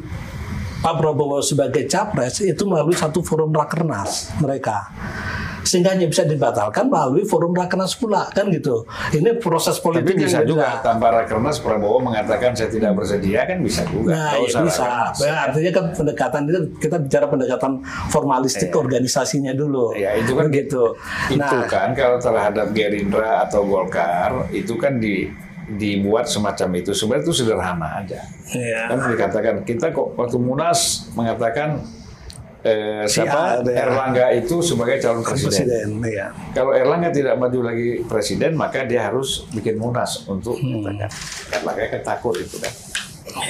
[0.80, 4.88] Pak Prabowo sebagai capres itu melalui satu forum rakernas mereka
[5.60, 10.40] sehingga hanya bisa dibatalkan melalui forum rakernas pula kan gitu ini proses Tapi politik bisa
[10.40, 14.16] yang juga tanpa rakernas Prabowo mengatakan saya tidak bersedia kan bisa juga.
[14.16, 14.84] Nah, ya bisa.
[15.20, 17.72] Ya, artinya kan pendekatan itu kita bicara pendekatan
[18.08, 19.92] formalistik organisasinya dulu.
[19.94, 20.96] Ya itu kan gitu.
[21.28, 25.28] Itu Nah, kan kalau terhadap Gerindra atau Golkar itu kan di
[25.78, 28.20] dibuat semacam itu sebenarnya itu sederhana aja.
[28.50, 28.90] ya.
[28.90, 31.84] Kan dikatakan kita kok waktu Munas mengatakan
[32.66, 33.86] eh, Si siapa ya.
[33.86, 35.54] Erlangga itu sebagai calon presiden.
[35.54, 36.34] presiden, ya.
[36.52, 41.08] Kalau Erlangga tidak maju lagi presiden, maka dia harus bikin munas untuk menyatakan.
[41.54, 42.89] Erlangga kan takut itu kan.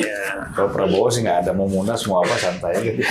[0.01, 0.51] Ya.
[0.53, 3.03] Kalau Prabowo sih nggak ada mau munas mau apa santai gitu.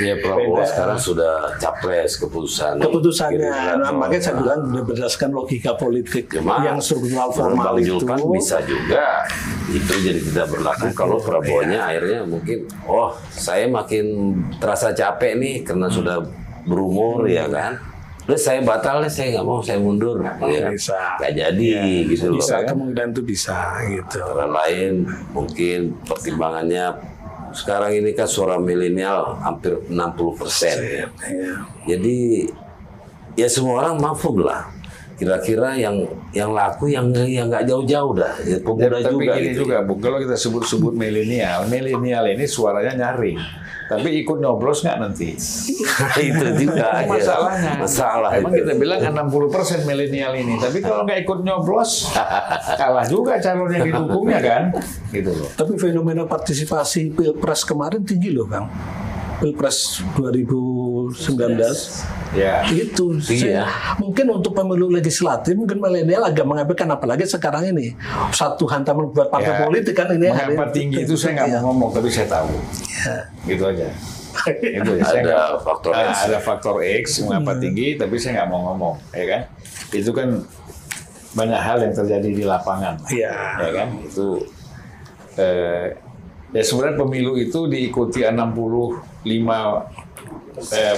[0.00, 0.68] Ya Prabowo Beda.
[0.68, 2.80] sekarang sudah capres keputusan.
[2.80, 7.96] Keputusannya, nah, makanya saya bilang berdasarkan logika politik Cuma, yang struktural formal itu.
[7.96, 9.24] Julpan bisa juga
[9.72, 15.90] itu jadi tidak berlaku kalau Prabowo-nya akhirnya mungkin oh saya makin terasa capek nih karena
[15.90, 16.22] sudah
[16.66, 17.95] berumur ya kan.
[18.26, 20.18] Udah saya batal deh, saya nggak mau, saya mundur.
[20.18, 20.66] Ya.
[20.66, 21.14] Bisa.
[21.22, 21.70] Nggak jadi
[22.10, 22.42] gitu loh.
[22.42, 24.18] Bisa kemungkinan itu bisa gitu.
[24.18, 26.90] Antara lain mungkin pertimbangannya
[27.54, 30.76] sekarang ini kan suara milenial hampir 60 persen.
[30.82, 31.06] Ya.
[31.86, 32.50] Jadi
[33.38, 34.74] ya semua orang mafum lah.
[35.16, 36.04] Kira-kira yang
[36.36, 38.36] yang laku yang yang nggak jauh-jauh dah.
[38.44, 39.64] Ya, pemuda Tapi juga gini gitu.
[39.64, 43.40] juga, Bu, kalau kita sebut-sebut milenial, milenial ini suaranya nyaring.
[43.86, 45.38] Tapi ikut nyoblos nggak nanti?
[46.26, 47.06] itu juga ya.
[47.06, 47.72] masalahnya.
[47.78, 48.66] Masalah Emang itu.
[48.66, 52.10] kita bilang 60% milenial ini, tapi kalau nggak ikut nyoblos,
[52.80, 54.62] kalah juga calon yang didukungnya kan,
[55.14, 55.48] gitu loh.
[55.54, 58.66] Tapi fenomena partisipasi pilpres kemarin tinggi loh, bang.
[59.36, 62.64] Pilpres 2019 Ya.
[62.66, 63.96] itu Tinggi saya- ya?
[63.96, 67.94] mungkin untuk pemilu legislatif mungkin milenial agak mengabaikan apalagi sekarang ini
[68.28, 69.60] satu hantaman buat partai Ya.
[69.62, 71.58] politik kan ini Mengapa hari- tinggi itu saya nggak Iya.
[71.58, 72.50] mau ngomong, tapi saya tahu.
[73.44, 73.86] Gitu aja.
[74.76, 74.90] itu.
[75.00, 76.16] Saya Ada nggak- faktor Ah, X.
[76.22, 77.62] Ada faktor X mengapa Hmm.
[77.62, 79.42] tinggi, tapi saya nggak mau ngomong, ya kan?
[79.90, 80.28] Itu kan
[81.32, 83.32] banyak hal yang terjadi di lapangan, Iya.
[83.58, 83.88] ya kan?
[84.02, 84.44] Itu
[85.36, 85.92] eh,
[86.50, 89.02] ya sebenarnya pemilu itu diikuti 65
[90.72, 90.96] eh,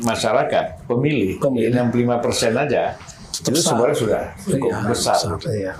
[0.00, 1.70] masyarakat pemilih, Pemilih.
[1.92, 2.96] 65 persen aja.
[3.30, 3.72] Itu Besar.
[3.72, 5.16] sebenarnya sudah cukup Iya, besar.
[5.52, 5.72] iya.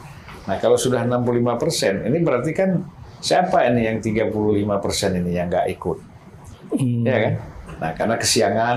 [0.49, 2.85] Nah kalau sudah 65 persen, ini berarti kan
[3.21, 4.33] siapa ini yang 35
[4.81, 5.99] persen ini yang nggak ikut?
[6.73, 7.05] Hmm.
[7.05, 7.35] Ya kan?
[7.81, 8.77] Nah karena kesiangan,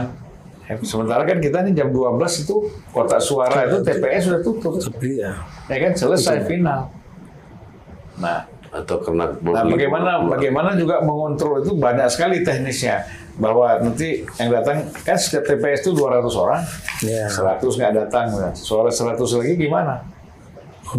[0.67, 2.55] eh, sementara kan kita ini jam 12 itu
[2.91, 5.31] kotak suara itu TPS sudah tutup, Tapi ya
[5.71, 6.91] ya kan selesai final.
[8.19, 13.05] Nah, atau kena nah bagaimana bagaimana juga mengontrol itu banyak sekali teknisnya
[13.37, 16.61] bahwa nanti yang datang kan setiap TPS itu 200 orang,
[17.01, 17.25] Iya.
[17.25, 20.05] 100 nggak datang, nah, suara 100 lagi gimana?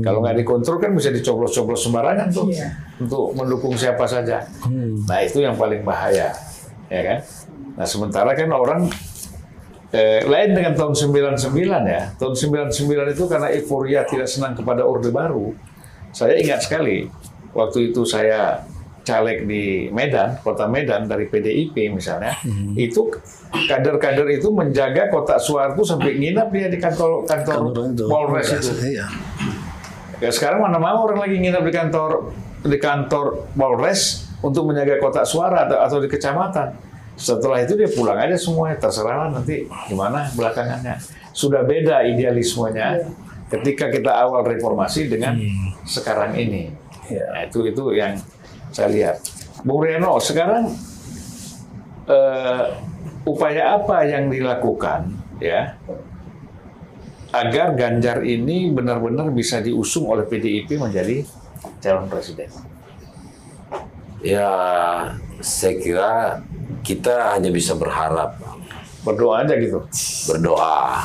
[0.03, 2.51] Kalau nggak dikontrol kan bisa dicoblos-coblos sembarangan tuh
[2.99, 4.43] untuk mendukung siapa saja.
[5.07, 6.35] Nah itu yang paling bahaya,
[6.91, 7.19] ya kan?
[7.79, 8.91] Nah sementara kan orang
[9.95, 11.47] eh, lain dengan tahun 99
[11.87, 12.11] ya.
[12.19, 15.55] Tahun 99 itu karena euforia tidak senang kepada orde baru.
[16.11, 17.07] Saya ingat sekali
[17.55, 18.67] waktu itu saya
[19.05, 22.35] caleg di Medan, kota Medan dari PDIP misalnya,
[22.73, 23.13] itu
[23.53, 27.71] kader-kader itu menjaga kotak suara itu sampai nginap dia di kantor kantor.
[28.09, 28.73] Polres itu.
[28.97, 29.07] Iya.
[30.25, 32.11] Ya sekarang mana mau orang lagi nginap di kantor
[32.65, 36.73] di kantor Polres untuk menjaga kotak suara atau, atau di kecamatan.
[37.15, 40.97] Setelah itu dia pulang aja semuanya terserah lah nanti gimana belakangannya.
[41.31, 43.05] Sudah beda idealismenya
[43.53, 45.39] ketika kita awal reformasi dengan
[45.85, 46.73] sekarang ini.
[47.09, 47.25] Iya.
[47.33, 48.15] Nah, itu itu yang
[48.71, 49.17] saya lihat.
[49.65, 50.69] Bung Reno, sekarang
[52.05, 52.65] eh,
[53.25, 55.09] upaya apa yang dilakukan
[55.41, 55.73] ya
[57.35, 61.25] agar Ganjar ini benar-benar bisa diusung oleh PDIP menjadi
[61.81, 62.47] calon presiden.
[64.25, 64.49] ya
[65.45, 66.13] saya kira
[66.81, 68.41] kita hanya bisa berharap
[69.05, 69.85] Berdoa aja gitu.
[70.33, 71.05] berdoa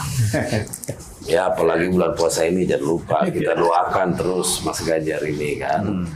[1.27, 6.07] ya apalagi bulan puasa ini jangan lupa kita doakan terus Mas Ganjar ini kan.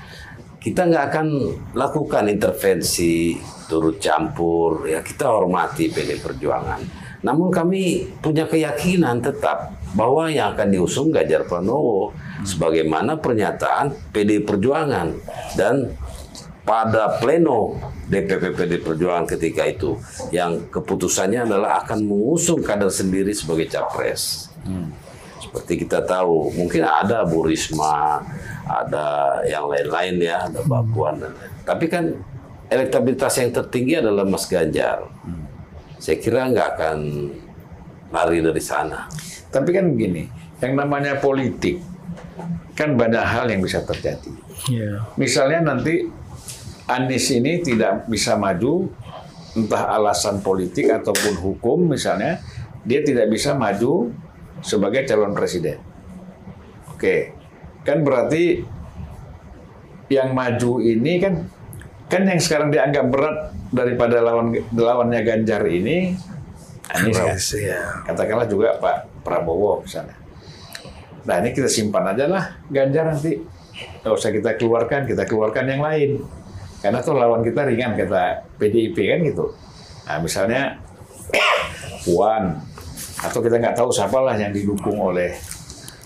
[0.64, 1.28] Kita nggak akan
[1.76, 3.36] lakukan intervensi
[3.68, 6.80] turut campur ya kita hormati PD Perjuangan.
[7.24, 12.12] Namun kami punya keyakinan tetap bahwa yang akan diusung Ganjar Pranowo
[12.44, 15.12] sebagaimana pernyataan PD Perjuangan
[15.56, 15.96] dan
[16.64, 17.76] pada pleno
[18.08, 20.00] DPP PD Perjuangan ketika itu
[20.32, 24.53] yang keputusannya adalah akan mengusung kader sendiri sebagai capres.
[25.44, 28.24] Seperti kita tahu, mungkin ada Bu Risma,
[28.64, 31.52] ada yang lain-lain ya, ada Mbak Puan dan lain.
[31.68, 32.16] Tapi kan
[32.72, 35.04] elektabilitas yang tertinggi adalah Mas Ganjar.
[36.00, 36.98] Saya kira nggak akan
[38.16, 39.12] lari dari sana.
[39.52, 40.26] Tapi kan begini,
[40.64, 41.84] yang namanya politik
[42.74, 44.32] kan banyak hal yang bisa terjadi.
[44.72, 45.06] Iya.
[45.20, 46.08] Misalnya nanti
[46.84, 48.92] Anies ini tidak bisa maju,
[49.56, 52.40] entah alasan politik ataupun hukum misalnya,
[52.84, 54.12] dia tidak bisa maju
[54.64, 55.78] sebagai calon presiden.
[56.96, 57.36] Oke,
[57.84, 58.64] kan berarti
[60.08, 61.48] yang maju ini kan
[62.08, 63.38] kan yang sekarang dianggap berat
[63.74, 66.14] daripada lawan lawannya Ganjar ini
[66.94, 67.36] Anies kan?
[67.58, 67.82] Iya.
[68.06, 70.16] katakanlah juga Pak Prabowo misalnya.
[71.24, 73.40] Nah ini kita simpan aja lah Ganjar nanti.
[74.04, 76.22] Nggak usah kita keluarkan, kita keluarkan yang lain.
[76.84, 79.56] Karena tuh lawan kita ringan kata PDIP kan gitu.
[80.06, 80.62] Nah misalnya
[82.04, 82.73] Puan
[83.24, 85.32] atau kita nggak tahu siapalah yang didukung oleh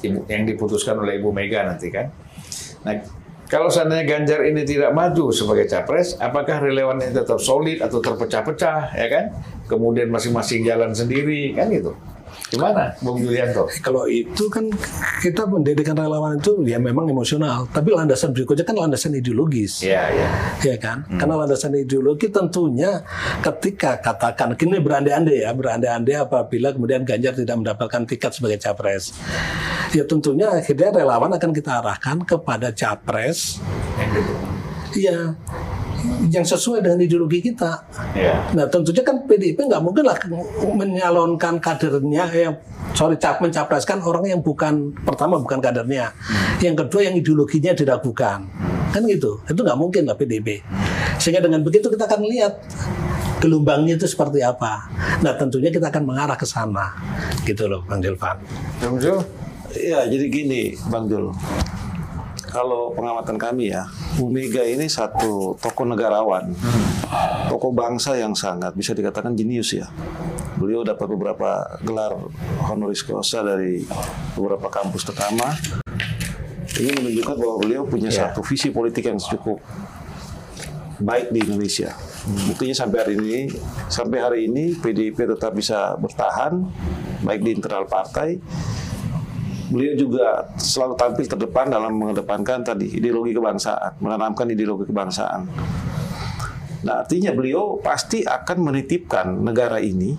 [0.06, 2.13] yang diputuskan oleh Ibu Mega nanti kan.
[2.86, 3.01] Nah
[3.47, 9.08] kalau seandainya Ganjar ini tidak maju sebagai capres, apakah relevannya tetap solid atau terpecah-pecah, ya
[9.08, 9.32] kan?
[9.71, 11.95] Kemudian masing-masing jalan sendiri, kan gitu.
[12.47, 13.67] Gimana, Bung Yulianto?
[13.83, 14.71] Kalau itu kan
[15.19, 19.83] kita mendirikan relawan itu ya memang emosional, tapi landasan berikutnya kan landasan ideologis.
[19.83, 20.29] Iya, iya.
[20.63, 21.03] ya kan?
[21.19, 23.03] Karena landasan ideologi tentunya
[23.43, 29.12] ketika katakan kini berandai-andai ya, berandai-andai apabila kemudian Ganjar tidak mendapatkan tiket sebagai capres.
[29.91, 33.60] Ya tentunya akhirnya relawan akan kita arahkan kepada capres
[33.95, 34.33] Yang gitu.
[35.07, 35.19] ya
[36.32, 37.88] yang sesuai dengan ideologi kita.
[38.16, 38.53] Iya.
[38.53, 40.18] Nah tentunya kan PDIP nggak mungkin lah
[40.76, 42.55] menyalonkan kadernya yang
[42.97, 46.12] sorry cap mencapreskan orang yang bukan pertama bukan kadernya,
[46.64, 48.47] yang kedua yang ideologinya diragukan,
[48.89, 49.43] kan gitu.
[49.45, 50.64] Itu nggak mungkin lah PDIP.
[51.18, 52.53] Sehingga dengan begitu kita akan lihat
[53.38, 54.89] gelombangnya itu seperti apa.
[55.22, 56.97] Nah tentunya kita akan mengarah ke sana,
[57.45, 58.41] gitu loh Bang Jelvan.
[58.82, 59.22] Bung Zul?
[59.78, 61.30] Iya, jadi gini, Bang Jul.
[62.48, 63.86] Kalau pengamatan kami ya,
[64.16, 66.56] Bu Mega ini satu tokoh negarawan
[67.48, 69.88] tokoh bangsa yang sangat bisa dikatakan jenius ya.
[70.58, 72.18] Beliau dapat beberapa gelar
[72.66, 73.84] honoris causa dari
[74.34, 75.54] beberapa kampus ternama.
[76.78, 78.30] Ini menunjukkan bahwa beliau punya Ya.
[78.30, 79.58] satu visi politik yang cukup
[80.98, 81.93] baik di Indonesia.
[82.50, 83.39] Buktinya sampai hari ini,
[83.88, 86.60] sampai hari ini PDIP tetap bisa bertahan
[87.24, 88.38] baik di internal partai.
[89.68, 95.43] Beliau juga selalu tampil terdepan dalam mengedepankan tadi ideologi kebangsaan, menanamkan ideologi kebangsaan.
[96.88, 100.15] Nah, artinya beliau pasti akan menitipkan negara ini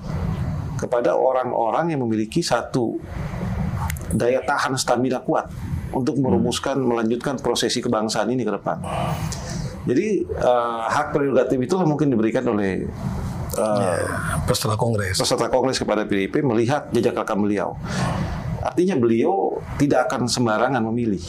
[0.76, 3.00] kepada orang-orang yang memiliki satu
[4.12, 5.48] daya tahan stamina kuat
[5.92, 8.84] untuk merumuskan, melanjutkan prosesi kebangsaan ini ke depan.
[9.88, 12.84] Jadi eh, hak prerogatif itulah mungkin diberikan oleh
[13.56, 14.00] eh,
[14.44, 15.16] peserta kongres.
[15.16, 17.72] peserta kongres kepada PDIP melihat jejak rekam beliau.
[18.68, 21.24] Artinya beliau tidak akan sembarangan memilih.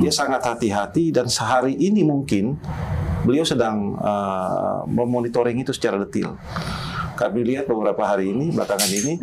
[0.00, 2.56] Dia sangat hati-hati dan sehari ini mungkin
[3.28, 6.40] beliau sedang eh, memonitoring itu secara detail.
[7.20, 9.20] Kami lihat beberapa hari ini, belakangan ini,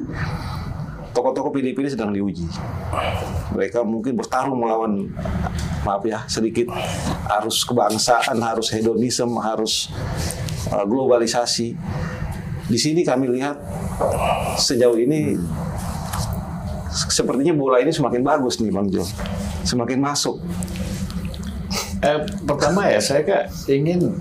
[1.11, 2.45] tokoh-tokoh PDIP ini sedang diuji.
[3.57, 5.11] Mereka mungkin bertarung melawan,
[5.83, 6.71] maaf ya, sedikit
[7.27, 9.91] harus kebangsaan, harus hedonisme, harus
[10.71, 11.75] uh, globalisasi.
[12.71, 13.59] Di sini kami lihat
[14.55, 15.35] sejauh ini
[16.91, 19.03] sepertinya bola ini semakin bagus nih Bang Jo.
[19.63, 20.43] Semakin masuk.
[22.01, 24.17] Eh, pertama ya saya kak ingin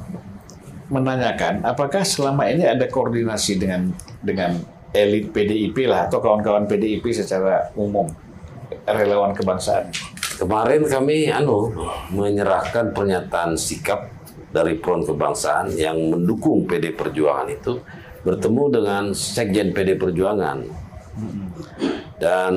[0.91, 4.59] menanyakan apakah selama ini ada koordinasi dengan dengan
[4.91, 8.11] elit PDIP lah atau kawan-kawan PDIP secara umum
[8.85, 9.89] relawan kebangsaan.
[10.37, 11.71] Kemarin kami anu
[12.11, 14.09] menyerahkan pernyataan sikap
[14.51, 17.79] dari Front Kebangsaan yang mendukung PD Perjuangan itu
[18.27, 20.65] bertemu dengan Sekjen PD Perjuangan.
[22.21, 22.53] Dan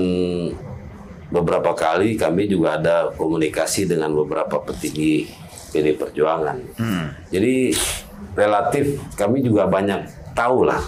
[1.32, 5.32] beberapa kali kami juga ada komunikasi dengan beberapa petinggi
[5.72, 6.60] PD Perjuangan.
[7.32, 7.74] Jadi
[8.36, 10.06] relatif kami juga banyak
[10.36, 10.82] tahu lah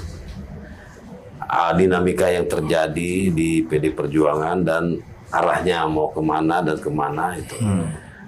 [1.39, 4.84] ah, dinamika yang terjadi di PD Perjuangan dan
[5.32, 7.57] arahnya mau ke mana dan ke mana itu.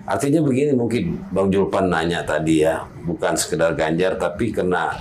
[0.08, 4.96] Artinya begini mungkin Bang Julpan nanya tadi ya, bukan sekedar Ganjar tapi karena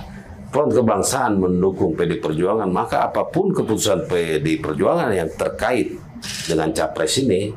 [0.47, 5.99] Front Kebangsaan mendukung PD Perjuangan, maka apa pun keputusan PD Perjuangan yang terkait
[6.47, 7.51] dengan capres ini,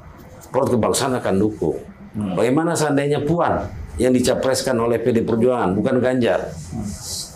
[0.51, 1.78] Front Kebangsaan akan dukung.
[2.11, 3.62] Bagaimana seandainya Puan
[3.95, 6.51] yang dicapreskan oleh PD Perjuangan, bukan Ganjar?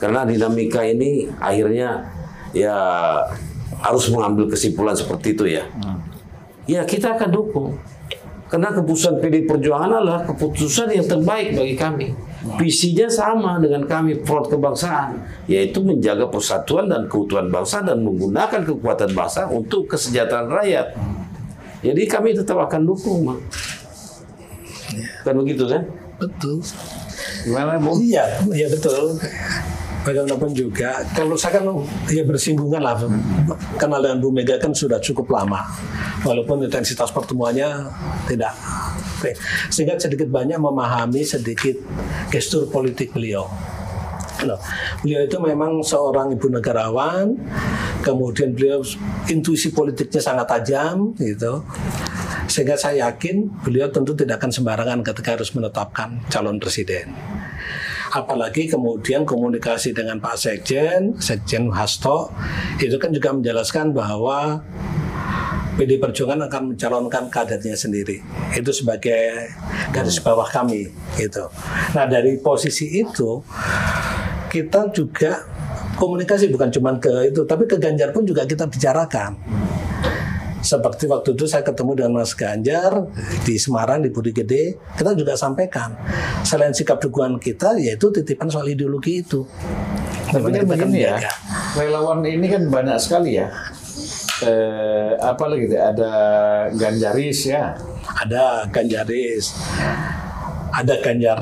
[0.03, 2.11] Karena dinamika ini akhirnya
[2.51, 2.75] ya
[3.79, 5.65] harus mengambil kesimpulan seperti itu ya.
[6.67, 7.79] Ya kita akan dukung.
[8.51, 12.09] Karena keputusan PD Perjuangan adalah keputusan yang terbaik bagi kami.
[12.61, 15.17] Visinya sama dengan kami Front Kebangsaan,
[15.49, 20.93] yaitu menjaga persatuan dan keutuhan bangsa dan menggunakan kekuatan bangsa untuk kesejahteraan rakyat.
[21.81, 23.41] Jadi kami tetap akan dukung, Mak.
[25.25, 25.89] Kan begitu kan?
[26.21, 26.61] Betul.
[27.49, 27.97] Gimana Bu?
[28.01, 29.17] Iya, iya betul.
[30.05, 31.65] Bagaimanapun juga, kalau saya kan
[32.13, 33.01] ya bersinggungan lah,
[33.81, 35.65] kenal dengan Bu Mega kan sudah cukup lama,
[36.21, 37.89] walaupun intensitas pertemuannya
[38.29, 38.53] tidak,
[39.73, 41.81] sehingga sedikit banyak memahami sedikit
[42.29, 43.49] gestur politik beliau.
[44.45, 44.61] Loh,
[45.01, 47.33] beliau itu memang seorang ibu negarawan,
[48.05, 48.85] kemudian beliau
[49.33, 51.65] intuisi politiknya sangat tajam, gitu.
[52.45, 57.09] Sehingga saya yakin beliau tentu tidak akan sembarangan ketika harus menetapkan calon presiden.
[58.15, 62.31] Apalagi kemudian komunikasi dengan Pak Sekjen, Sekjen Hasto,
[62.79, 64.63] itu kan juga menjelaskan bahwa
[65.75, 68.23] PD Perjuangan akan mencalonkan kadernya sendiri.
[68.55, 69.51] Itu sebagai
[69.91, 70.87] garis bawah kami,
[71.19, 71.51] gitu.
[71.99, 73.43] Nah dari posisi itu
[74.47, 75.43] kita juga
[75.99, 79.35] komunikasi bukan cuma ke itu, tapi ke Ganjar pun juga kita bicarakan.
[80.65, 83.05] Seperti waktu itu saya ketemu dengan Mas Ganjar
[83.45, 85.93] di Semarang di Budi Gede, kita juga sampaikan
[86.41, 89.45] selain sikap dukungan kita yaitu titipan soal ideologi itu.
[90.33, 91.21] Tapi kan begini ya,
[91.77, 93.53] relawan ini kan banyak sekali ya.
[94.41, 95.69] Eh, apa lagi?
[95.69, 96.13] Ada
[96.73, 97.77] Ganjaris ya.
[98.25, 99.53] Ada Ganjaris,
[100.73, 101.41] ada Ganjar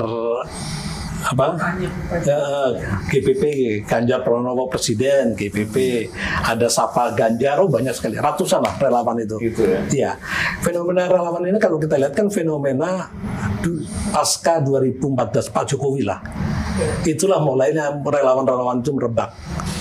[1.23, 1.55] apa
[2.13, 2.69] Eh,
[3.09, 3.43] GPP
[3.87, 6.07] Ganjar Pranowo Presiden GPP
[6.43, 9.79] ada Sapa Ganjar oh banyak sekali ratusan lah relawan itu Gitu ya.
[9.89, 10.11] Iya
[10.59, 13.07] fenomena relawan ini kalau kita lihat kan fenomena
[14.11, 16.19] pasca 2014 Pak Jokowi lah
[17.05, 19.31] itulah mulainya relawan-relawan itu merebak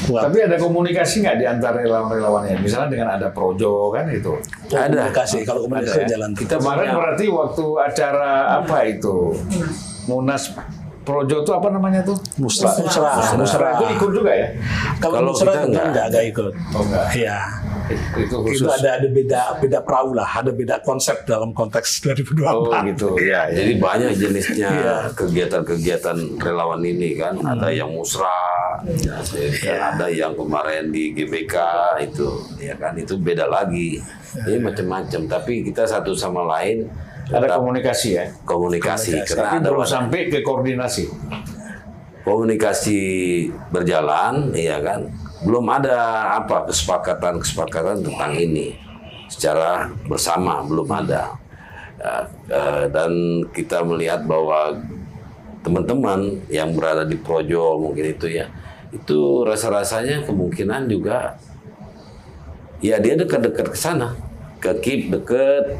[0.02, 0.26] Kuat.
[0.26, 2.58] Tapi ada komunikasi nggak di antara relawan-relawannya?
[2.58, 4.34] Misalnya dengan ada Projo kan itu.
[4.74, 5.06] Ada.
[5.06, 6.10] komunikasi kalau komunikasi Ada ya?
[6.18, 9.16] jalan Kita Kemarin banyak berarti waktu acara apa itu?
[10.10, 10.50] Munas
[11.02, 12.14] Projo itu apa namanya tuh?
[12.36, 12.70] Musra.
[12.76, 13.10] Musra.
[13.34, 14.48] Musra itu ikut juga ya?
[14.96, 15.84] kalau, Kalau Musra tentu enggak.
[15.88, 17.06] enggak, enggak ikut Oh enggak.
[17.12, 17.38] Iya.
[17.92, 18.70] itu Itu khusus.
[18.70, 22.46] ada ada beda beda perahu lah, ada beda konsep dalam konteks 2024.
[22.48, 23.08] Oh gitu.
[23.18, 23.58] Ya, ya.
[23.58, 24.96] Jadi banyak jenisnya Iya.
[25.12, 27.34] kegiatan-kegiatan relawan ini kan.
[27.36, 27.52] Hmm.
[27.52, 28.32] Ada yang musra,
[28.86, 29.50] ya, Iya.
[29.60, 31.54] dan ada yang kemarin di GBK
[32.00, 33.98] itu, ya kan itu beda lagi.
[34.32, 34.64] Jadi Iya.
[34.64, 35.20] macam-macam.
[35.28, 36.86] Tapi kita satu sama lain
[37.32, 38.24] Ada komunikasi ya.
[38.44, 39.28] komunikasi, Komunikasi.
[39.32, 41.04] karena Tapi ada belum sampai ke koordinasi.
[42.22, 43.00] komunikasi
[43.74, 45.10] berjalan, ya kan.
[45.42, 45.98] Belum ada
[46.38, 48.78] apa kesepakatan-kesepakatan tentang ini
[49.26, 51.34] secara bersama belum ada.
[51.98, 52.14] Ya,
[52.46, 53.10] eh, dan
[53.50, 54.74] kita melihat bahwa
[55.62, 58.46] teman-teman yang berada di projo mungkin itu ya,
[58.90, 61.38] itu rasa-rasanya kemungkinan juga
[62.82, 64.14] ya dia dekat-dekat ke sana,
[64.58, 65.74] ke KIP deket,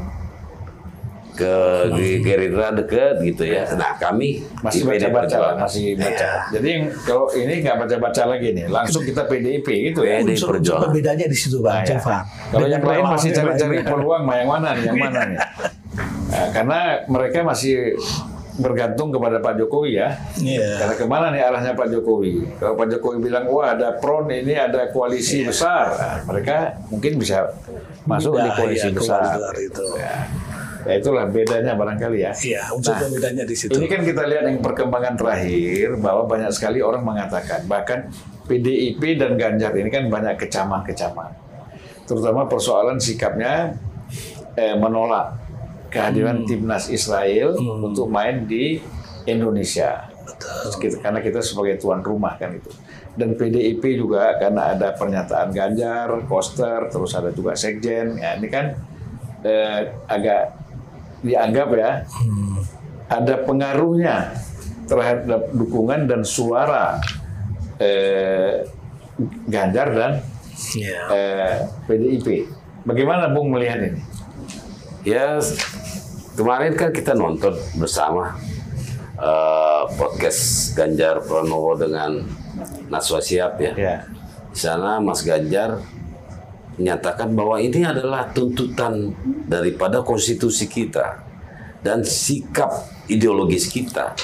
[1.33, 1.53] ke
[2.21, 3.65] Gerindra deket gitu ya.
[3.73, 6.47] Nah kami Masih baca-baca masih baca.
[6.49, 10.21] Jadi yang kalau ini nggak baca-baca lagi nih, langsung kita PDIP gitu ya.
[10.21, 10.83] Unsur, unsur Perjuangan.
[10.87, 11.97] pembedanya di situ Bang Nah, ya.
[11.97, 12.23] Jovan.
[12.49, 15.39] Kalau yang lain masih cari-cari peluang, mah yang mana nih, yang mana nih?
[16.33, 17.93] Nah, karena mereka masih
[18.53, 20.17] bergantung kepada Pak Jokowi ya.
[20.35, 20.77] Iya.
[20.77, 22.57] Karena ke mana nih arahnya Pak Jokowi?
[22.57, 25.49] Kalau Pak Jokowi bilang, wah ada PRON ini ada koalisi Iya.
[25.49, 26.57] besar, nah, mereka
[26.89, 27.49] mungkin bisa
[28.03, 29.21] masuk di koalisi iya, besar.
[29.37, 29.85] besar itu.
[29.93, 30.15] Ya.
[30.83, 32.31] Ya, itulah bedanya barangkali ya.
[32.35, 33.71] Iya, unsur Nah, pembedanya di situ.
[33.71, 38.11] Ini kan kita lihat yang perkembangan terakhir bahwa banyak sekali orang mengatakan bahkan
[38.43, 41.31] PDIP dan Ganjar ini kan banyak kecaman-kecaman.
[42.03, 43.79] Terutama persoalan sikapnya
[44.53, 45.39] eh, menolak
[45.87, 48.83] kehadiran timnas Israel untuk main di
[49.23, 50.11] Indonesia.
[50.75, 52.67] Kita- Karena kita sebagai tuan rumah kan itu.
[53.13, 58.17] Dan PDIP juga karena ada pernyataan Ganjar, Koster, terus ada juga Sekjen.
[58.17, 58.73] Ya, ini kan
[59.43, 60.62] eh, agak
[61.23, 61.91] dianggap ya
[63.07, 64.35] ada pengaruhnya
[64.85, 66.99] terhadap dukungan dan suara
[67.79, 68.67] eh,
[69.47, 70.13] Ganjar dan
[70.53, 70.99] Iya.
[71.09, 71.53] eh,
[71.89, 72.27] PDIP.
[72.85, 74.01] Bagaimana Bung melihat ini?
[75.03, 75.41] Ya
[76.33, 78.37] kemarin kan kita nonton bersama
[79.15, 82.21] eh, podcast Ganjar Pranowo dengan
[82.87, 83.71] Naswa Siap ya.
[83.73, 83.95] Ya.
[84.53, 85.81] Di sana Mas Ganjar
[86.77, 89.13] menyatakan bahwa ini adalah tuntutan
[89.45, 91.21] daripada konstitusi kita
[91.83, 92.71] dan sikap
[93.11, 94.15] ideologis kita.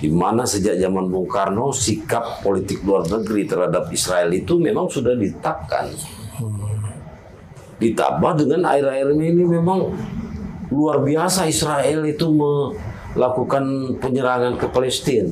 [0.00, 5.12] Di mana sejak zaman Bung Karno sikap politik luar negeri terhadap Israel itu memang sudah
[5.12, 5.92] ditetapkan.
[7.78, 9.92] Ditambah dengan air-air ini memang
[10.72, 15.30] luar biasa Israel itu melakukan penyerangan ke Palestina.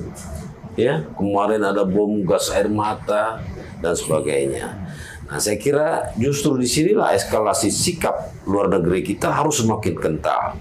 [0.76, 3.40] Ya, kemarin ada bom gas air mata
[3.80, 4.85] dan sebagainya.
[5.26, 10.54] Nah, saya kira justru di sinilah eskalasi sikap luar negeri kita harus semakin kental.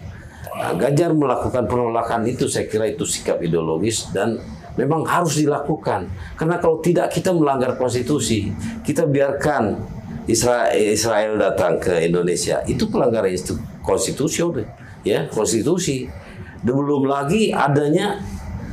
[0.58, 4.42] Nah, Ganjar melakukan penolakan itu saya kira itu sikap ideologis dan
[4.74, 6.10] memang harus dilakukan.
[6.34, 8.50] Karena kalau tidak kita melanggar konstitusi,
[8.82, 9.78] kita biarkan
[10.26, 13.38] Israel, datang ke Indonesia, itu pelanggaran
[13.86, 14.42] konstitusi
[15.06, 16.10] ya konstitusi.
[16.66, 18.18] Belum lagi adanya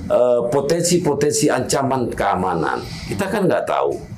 [0.09, 2.81] eh, potensi-potensi ancaman keamanan.
[3.13, 4.12] Kita kan nggak tahu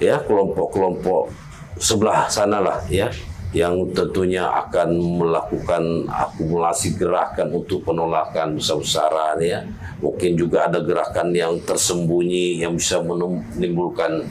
[0.00, 1.30] ya kelompok-kelompok
[1.76, 3.12] sebelah sana lah ya
[3.50, 9.66] yang tentunya akan melakukan akumulasi gerakan untuk penolakan besar-besaran ya.
[9.98, 14.22] Mungkin juga ada gerakan yang tersembunyi yang bisa menimbulkan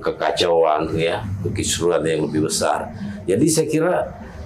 [0.00, 2.88] kekacauan ya kekisruhan yang lebih besar.
[3.28, 3.94] Jadi saya kira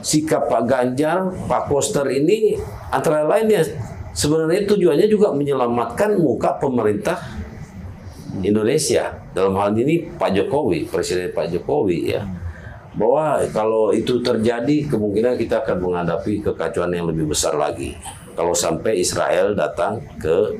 [0.03, 2.59] sikap Pak Ganjar Pak Koster ini
[2.91, 3.63] antara lain ya
[4.15, 7.19] sebenarnya tujuannya juga menyelamatkan muka pemerintah
[8.43, 12.27] Indonesia dalam hal ini Pak Jokowi Presiden Pak Jokowi ya.
[12.99, 17.95] Bahwa kalau itu terjadi kemungkinan kita akan menghadapi kekacauan yang lebih besar lagi.
[18.35, 20.59] Kalau sampai Israel datang ke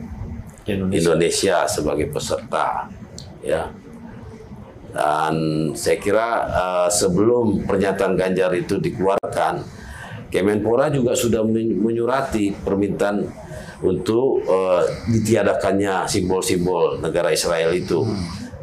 [0.71, 2.87] Indonesia, sebagai peserta
[3.43, 3.67] ya.
[4.95, 5.35] Dan
[5.75, 9.61] saya kira eh, sebelum pernyataan Ganjar itu dikeluarkan
[10.29, 13.25] Kemenpora juga sudah men- menyurati permintaan
[13.81, 18.05] untuk eh, ditiadakannya simbol-simbol negara Israel itu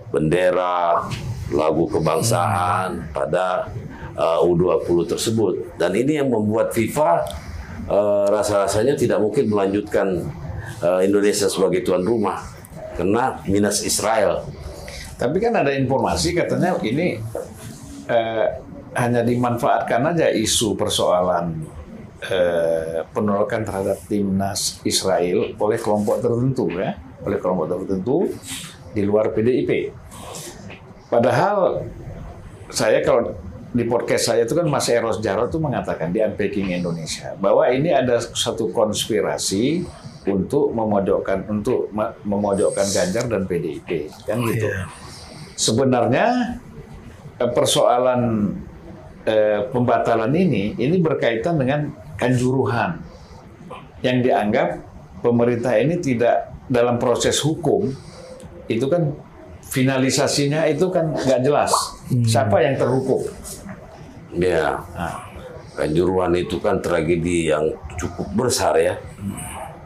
[0.09, 1.05] bendera
[1.53, 3.69] lagu kebangsaan pada
[4.17, 5.53] eh, U20 tersebut.
[5.77, 7.11] Dan ini yang membuat FIFA
[7.89, 10.25] eh, rasa-rasanya tidak mungkin melanjutkan
[10.81, 12.41] eh, Indonesia sebagai tuan rumah
[12.95, 14.47] karena minus Israel.
[15.15, 17.19] Tapi kan ada informasi katanya ini
[18.09, 18.47] eh,
[18.95, 21.55] hanya dimanfaatkan aja isu persoalan
[22.31, 28.31] eh, penolakan terhadap timnas Israel oleh kelompok tertentu ya, oleh kelompok tertentu
[28.95, 29.91] di luar PDIP.
[31.11, 31.83] Padahal
[32.71, 33.35] saya kalau
[33.75, 37.91] di podcast saya itu kan Mas Eros Jarot itu mengatakan di Unpacking Indonesia bahwa ini
[37.91, 39.83] ada satu konspirasi
[40.25, 44.71] untuk memojokkan untuk me- memojokkan Ganjar dan PDIP kan gitu.
[44.71, 44.87] Iya.
[45.59, 46.27] Sebenarnya
[47.37, 48.55] eh, persoalan
[49.27, 53.03] eh, pembatalan ini ini berkaitan dengan kanjuruhan
[53.99, 54.81] yang dianggap
[55.19, 57.91] pemerintah ini tidak dalam proses hukum
[58.72, 59.13] itu kan
[59.66, 61.72] finalisasinya itu kan nggak jelas
[62.26, 63.22] siapa yang terhukum.
[64.36, 64.82] Ya.
[65.76, 68.95] Kanjuruhan itu kan tragedi yang cukup besar ya.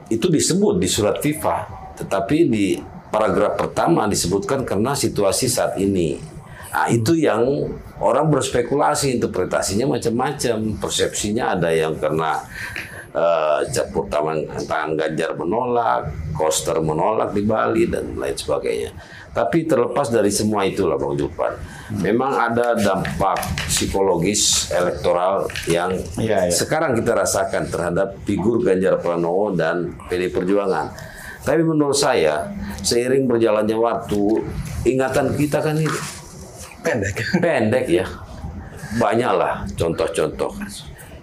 [0.10, 1.66] Itu disebut di surat FIFA,
[1.98, 2.66] tetapi di
[3.10, 6.22] paragraf pertama disebutkan karena situasi saat ini.
[6.70, 7.66] Nah, itu yang
[7.98, 10.78] orang berspekulasi, interpretasinya macam-macam.
[10.78, 12.38] Persepsinya ada yang karena
[13.14, 18.92] eh, campur tangan, Ganjar menolak, Koster menolak di Bali dan lain sebagainya.
[19.30, 21.54] Tapi terlepas dari semua itulah Bang Julpan,
[22.02, 23.38] memang ada dampak
[23.70, 26.52] psikologis elektoral yang Iya, iya.
[26.52, 30.90] sekarang kita rasakan terhadap figur Ganjar Pranowo dan PD Perjuangan.
[31.46, 32.52] Tapi menurut saya,
[32.82, 34.44] seiring berjalannya waktu,
[34.90, 35.88] ingatan kita kan ini
[36.82, 37.16] pendek.
[37.44, 38.06] pendek ya.
[38.98, 40.52] Banyaklah contoh-contoh.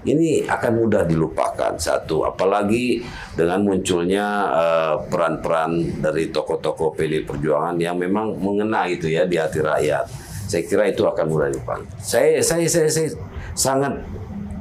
[0.07, 3.03] Ini akan mudah dilupakan satu, apalagi
[3.35, 9.59] dengan munculnya eh, peran-peran dari tokoh-tokoh PD Perjuangan yang memang mengena gitu ya di hati
[9.59, 10.07] rakyat.
[10.47, 11.83] Saya kira itu akan mudah dilupakan.
[11.99, 13.11] Saya saya saya, saya
[13.59, 13.99] sangat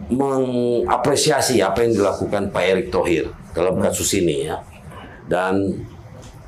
[0.09, 4.65] mengapresiasi apa yang dilakukan Pak Erick Thohir dalam kasus ini ya.
[5.29, 5.77] Dan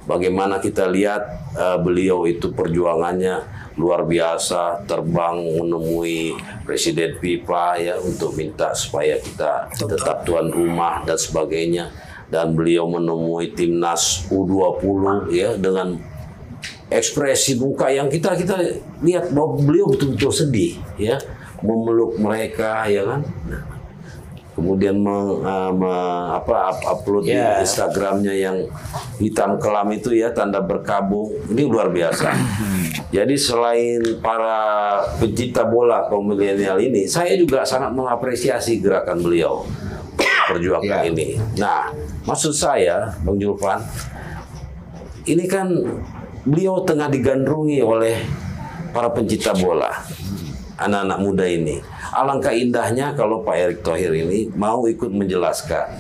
[0.10, 6.34] bagaimana kita lihat eh, beliau itu perjuangannya luar biasa terbang menemui
[6.66, 11.94] presiden FIFA ya untuk minta supaya kita tetap tuan rumah dan sebagainya.
[12.28, 15.96] Dan beliau menemui timnas U20 ya dengan
[16.92, 18.60] ekspresi muka yang kita kita
[19.00, 21.16] lihat bahwa beliau betul-betul sedih ya
[21.64, 23.22] memeluk mereka ya kan?
[23.48, 23.77] Nah,
[24.58, 27.62] kemudian meng- uh, me- apa up- upload Ya.
[27.62, 28.58] di Instagramnya yang
[29.22, 32.34] hitam kelam itu ya tanda berkabung ini luar biasa
[33.14, 34.58] jadi selain para
[35.22, 39.62] pencipta bola kaum milenial ini saya juga sangat mengapresiasi gerakan beliau
[40.50, 41.06] perjuangan Ya.
[41.06, 41.94] ini nah
[42.26, 43.78] maksud saya Bang Julpan
[45.28, 45.70] ini kan
[46.42, 48.16] beliau tengah digandrungi oleh
[48.96, 49.92] para pencipta bola,
[50.80, 51.84] anak-anak muda ini.
[52.14, 56.00] Alangkah indahnya kalau Pak Erick Thohir ini mau ikut menjelaskan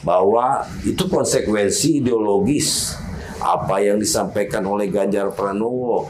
[0.00, 2.96] bahwa itu konsekuensi ideologis
[3.40, 6.08] apa yang disampaikan oleh Ganjar Pranowo,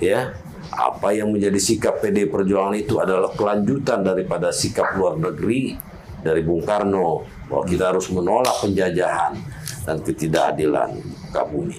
[0.00, 0.36] ya.
[0.70, 5.74] Apa yang menjadi sikap PD Perjuangan itu adalah kelanjutan daripada sikap luar negeri
[6.22, 9.34] dari Bung Karno bahwa kita harus menolak penjajahan
[9.82, 10.94] dan ketidakadilan
[11.34, 11.74] kabumi.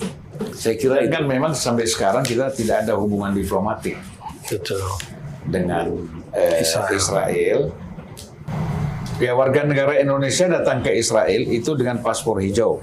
[0.52, 3.96] Saya kira Dan itu kan memang sampai sekarang kita tidak ada hubungan diplomatik
[4.50, 4.82] Betul.
[5.44, 5.86] Dengan
[6.32, 6.92] eh, Israel.
[6.94, 7.60] Israel.
[9.18, 12.82] Ya warga negara Indonesia datang ke Israel itu dengan paspor hijau,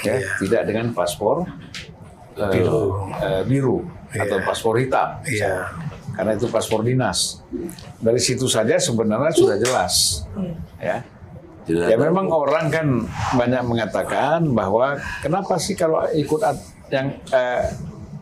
[0.00, 1.50] ya, tidak dengan paspor
[2.32, 3.10] eh, Biru.
[3.12, 3.78] eh, biru
[4.08, 4.46] atau Iya.
[4.46, 5.66] paspor hitam, Iya.
[6.14, 7.42] karena itu paspor dinas.
[7.98, 10.22] Dari situ saja sebenarnya sudah jelas,
[10.78, 11.02] ya.
[11.66, 12.86] tidak Ya memang orang kan
[13.34, 17.66] banyak mengatakan bahwa kenapa sih kalau ikut at- yang eh,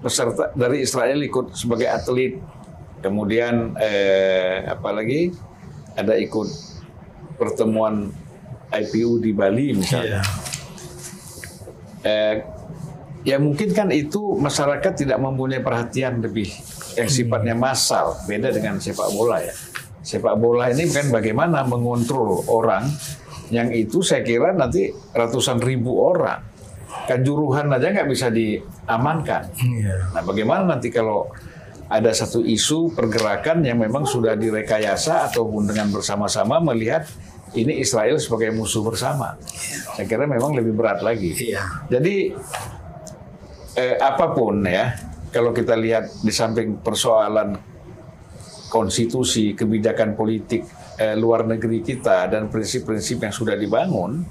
[0.00, 2.40] peserta dari Israel ikut sebagai atlet,
[3.02, 5.34] kemudian eh, apalagi
[5.98, 6.48] ada ikut
[7.36, 8.08] pertemuan
[8.72, 10.22] IPU di Bali misalnya.
[10.22, 10.50] Iya.
[12.02, 12.34] Eh,
[13.22, 16.48] ya mungkin kan itu masyarakat tidak mempunyai perhatian lebih
[16.96, 19.54] yang sifatnya massal, beda dengan sepak bola ya.
[20.02, 22.90] Sepak bola ini kan bagaimana mengontrol orang
[23.52, 26.40] yang itu saya kira nanti ratusan ribu orang.
[27.06, 29.42] Kanjuruhan aja nggak bisa diamankan.
[29.58, 30.12] Iya.
[30.12, 31.30] Nah bagaimana nanti kalau
[31.92, 37.04] ada satu isu pergerakan yang memang sudah direkayasa ataupun dengan bersama-sama melihat
[37.52, 39.36] ini Israel sebagai musuh bersama.
[39.92, 41.36] Saya kira memang lebih berat lagi.
[41.36, 41.60] Iya.
[41.92, 42.32] Jadi
[43.76, 44.96] eh, apa pun ya,
[45.28, 47.60] kalau kita lihat di samping persoalan
[48.72, 50.64] konstitusi, kebijakan politik
[50.96, 54.24] eh, luar negeri kita dan prinsip-prinsip yang sudah dibangun,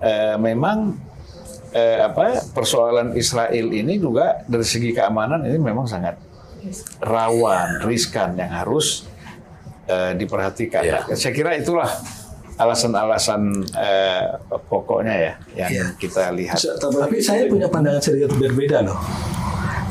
[0.00, 0.96] eh, memang
[1.76, 6.31] eh, apa persoalan Israel ini juga dari segi keamanan ini memang sangat
[6.98, 9.06] rawan, riskan yang harus
[9.86, 10.82] eh, diperhatikan.
[10.82, 10.98] Ya.
[11.12, 11.88] Saya kira itulah
[12.56, 13.42] alasan-alasan
[13.74, 14.24] eh,
[14.68, 15.84] pokoknya ya yang Ya.
[15.98, 16.58] kita lihat.
[16.78, 18.98] Tapi saya punya pandangan sedikit berbeda loh.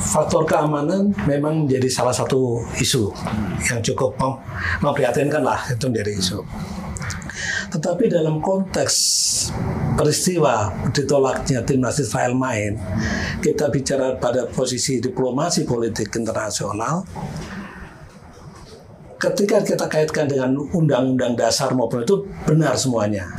[0.02, 3.14] Faktor keamanan memang menjadi salah satu isu
[3.70, 4.40] yang cukup mem-
[4.82, 6.40] memprihatinkan lah itu menjadi isu.
[7.72, 8.96] Tetapi dalam konteks
[9.96, 12.76] peristiwa ditolaknya timnas Israel main,
[13.40, 17.08] kita bicara pada posisi diplomasi politik internasional,
[19.22, 23.30] ketika kita kaitkan dengan undang-undang dasar maupun itu benar semuanya.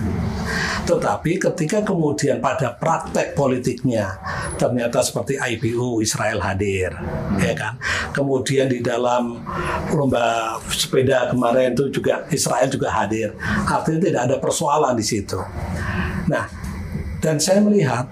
[0.87, 4.15] Tetapi ketika kemudian pada praktek politiknya
[4.55, 6.95] ternyata seperti IPU Israel hadir,
[7.43, 7.75] ya kan.
[8.15, 9.43] Kemudian di dalam
[9.91, 13.35] lomba sepeda kemarin itu juga Israel juga hadir.
[13.67, 15.39] Artinya tidak ada persoalan di situ.
[16.31, 16.47] Nah,
[17.19, 18.07] dan saya melihat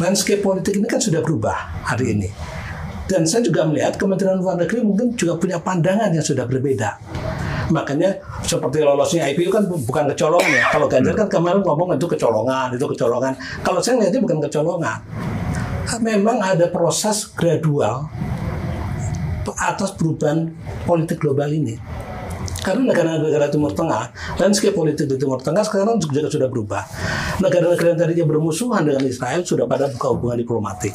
[0.00, 2.28] landscape politik ini kan sudah berubah hari ini.
[3.10, 6.94] Dan saya juga melihat Kementerian Luar Negeri mungkin juga punya pandangan yang sudah berbeda.
[7.74, 10.64] Makanya seperti lolosnya IPU kan bu- bukan kecolongan ya.
[10.70, 13.34] Kalau Ganjar kan kemarin ngomong itu kecolongan, itu kecolongan.
[13.66, 14.98] Kalau saya melihatnya bukan kecolongan.
[16.06, 18.06] Memang ada proses gradual
[19.58, 20.54] atas perubahan
[20.86, 21.74] politik global ini.
[22.60, 26.84] Karena negara-negara Timur Tengah, landscape politik di Timur Tengah sekarang juga sudah berubah.
[27.40, 30.92] Negara-negara yang tadinya bermusuhan dengan Israel sudah pada buka hubungan diplomatik.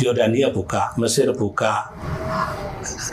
[0.00, 1.90] Yordania buka, Mesir buka,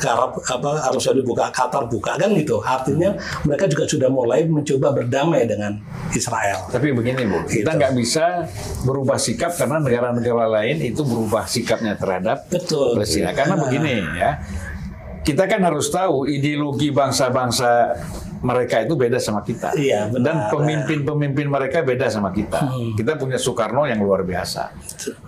[0.03, 2.61] Arab apa Arab Saudi buka, Qatar buka kan gitu.
[2.61, 3.15] Artinya
[3.47, 5.79] mereka juga sudah mulai mencoba berdamai dengan
[6.13, 6.69] Israel.
[6.69, 7.79] Tapi begini Bu, kita Gitu.
[7.79, 8.45] nggak bisa
[8.85, 12.99] berubah sikap karena negara-negara lain itu berubah sikapnya terhadap Betul.
[12.99, 13.33] Palestina.
[13.33, 14.31] Karena begini ya,
[15.23, 17.97] kita kan harus tahu ideologi bangsa-bangsa
[18.43, 19.71] mereka itu beda sama kita.
[19.73, 20.23] Iya, benar.
[20.23, 22.67] Dan pemimpin-pemimpin mereka beda sama kita.
[22.93, 24.75] Kita punya Soekarno yang luar biasa,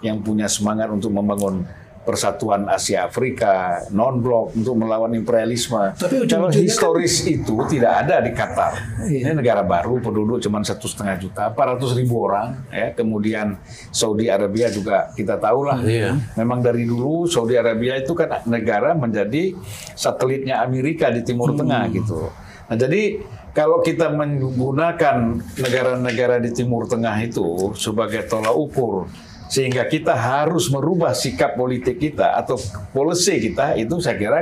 [0.03, 1.63] yang punya semangat untuk membangun
[2.05, 5.97] persatuan Asia Afrika, non blok untuk melawan imperialisme.
[5.97, 8.77] Tapi Kalau ujung-ujungnya historis itu tidak ada di Qatar.
[9.09, 9.33] Iya.
[9.33, 12.61] Ini negara baru, penduduk cuma satu setengah juta, 400 ribu orang.
[12.69, 13.57] Ya, kemudian
[13.89, 15.81] Saudi Arabia juga kita tahu lah.
[15.81, 16.13] Iya.
[16.37, 19.57] Memang dari dulu Saudi Arabia itu kan negara menjadi
[19.97, 22.29] satelitnya Amerika di Timur Tengah gitu.
[22.65, 25.17] Nah jadi kalau kita menggunakan
[25.55, 29.05] negara-negara di Timur Tengah itu sebagai tolak ukur
[29.45, 32.57] sehingga kita harus merubah sikap politik kita atau
[32.89, 34.39] policy kita itu saya kira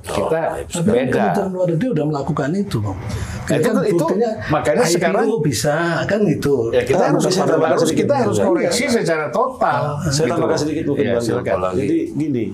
[0.00, 1.34] kita Tapi beda.
[1.34, 2.94] Kementerian Luar Negeri udah melakukan itu, Bang.
[2.94, 6.54] Nah, itu- itu buktinya makanya IPU sekarang- bisa kan gitu.
[6.70, 9.82] Ya kita Kita harus bisa harus, tambahkan harus- kita harus koreksi secara total.
[10.04, 10.30] Saya Gitu.
[10.30, 11.18] tambahkan sedikit mungkin Ya,
[11.58, 11.74] Bang.
[11.74, 12.44] Jadi gini,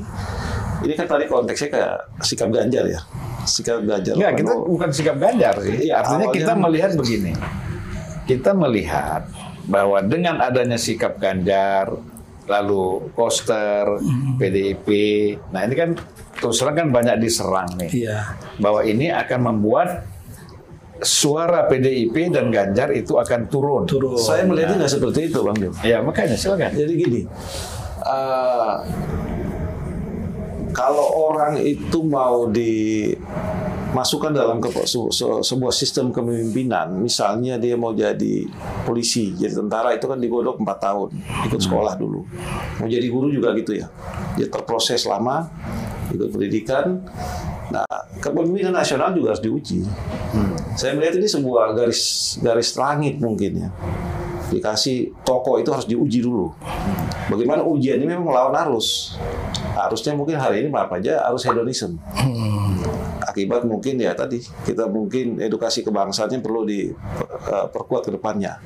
[0.81, 3.01] ini kan tadi konteksnya kayak sikap Ganjar ya,
[3.45, 4.15] sikap Ganjar.
[4.15, 5.89] Enggak, kita bukan sikap Ganjar sih.
[5.89, 7.33] Iya, Artinya awalnya- kita melihat begini.
[8.23, 9.23] Kita melihat
[9.65, 11.91] bahwa dengan adanya sikap Ganjar,
[12.45, 13.87] lalu Koster,
[14.37, 14.89] PDIP,
[15.51, 15.91] nah ini kan
[16.35, 17.91] terus terang kan banyak diserang nih.
[18.07, 18.19] Iya.
[18.59, 20.07] Bahwa ini akan membuat
[21.01, 23.83] suara PDIP dan Ganjar itu akan turun.
[23.87, 24.15] Turun.
[24.15, 25.79] Saya melihatnya nggak seperti itu, Bang Joko.
[25.83, 26.71] Ya makanya silakan.
[26.71, 27.21] Jadi gini,
[28.01, 28.75] eh,
[30.73, 37.93] kalau orang itu mau dimasukkan dalam ke- se- se- sebuah sistem kepemimpinan, misalnya dia mau
[37.93, 38.49] jadi
[38.83, 41.09] polisi, jadi tentara itu kan digodok 4 tahun,
[41.47, 42.25] ikut sekolah dulu.
[42.81, 43.87] Mau jadi guru juga gitu ya.
[44.35, 45.45] Dia terproses lama,
[46.09, 47.05] ikut pendidikan.
[47.69, 47.85] Nah,
[48.21, 49.81] kepemimpinan nasional juga harus diuji.
[50.73, 52.01] Saya melihat ini sebuah garis
[52.41, 53.71] garis langit mungkin ya
[54.53, 56.53] dikasih toko itu harus diuji dulu.
[57.33, 59.17] Bagaimana ujian ini memang melawan arus.
[59.73, 61.97] Arusnya mungkin hari ini maaf aja arus hedonisme.
[63.25, 68.61] Akibat mungkin ya tadi kita mungkin edukasi kebangsaannya perlu diperkuat ke depannya.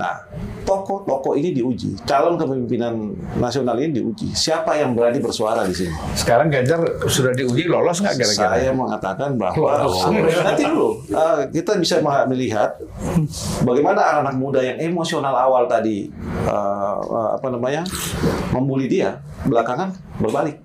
[0.00, 0.24] Nah,
[0.62, 1.98] toko-toko ini diuji.
[2.08, 4.32] Calon kepemimpinan nasional ini diuji.
[4.32, 5.94] Siapa yang berani bersuara di sini?
[6.16, 8.48] Sekarang Ganjar sudah diuji lolos nggak kira-kira?
[8.58, 10.08] Saya mengatakan bahwa Lolos.
[10.42, 12.76] nanti dulu uh, kita bisa melihat
[13.62, 16.08] bagaimana anak-anak muda yang emosional awal tadi
[16.46, 17.82] uh, uh, apa namanya
[18.52, 20.60] membuli dia belakangan berbalik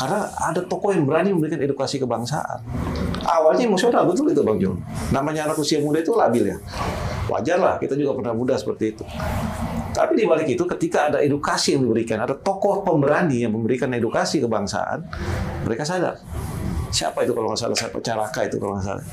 [0.00, 2.64] karena ada tokoh yang berani memberikan edukasi kebangsaan.
[3.20, 4.72] Awalnya emosional betul itu Bang Jo.
[5.12, 6.56] Namanya anak usia muda itu labil ya.
[7.28, 9.04] Wajar lah, kita juga pernah muda seperti itu.
[9.92, 14.40] Tapi di balik itu ketika ada edukasi yang diberikan, ada tokoh pemberani yang memberikan edukasi
[14.40, 15.04] kebangsaan,
[15.68, 16.16] mereka sadar.
[16.88, 17.76] Siapa itu kalau nggak salah?
[17.76, 19.04] Siapa Caraka itu kalau nggak salah.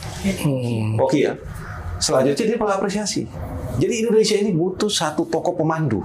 [1.03, 1.35] Oke ya.
[1.99, 3.27] Selanjutnya dia mengapresiasi.
[3.77, 6.01] Jadi Indonesia ini butuh satu tokoh pemandu.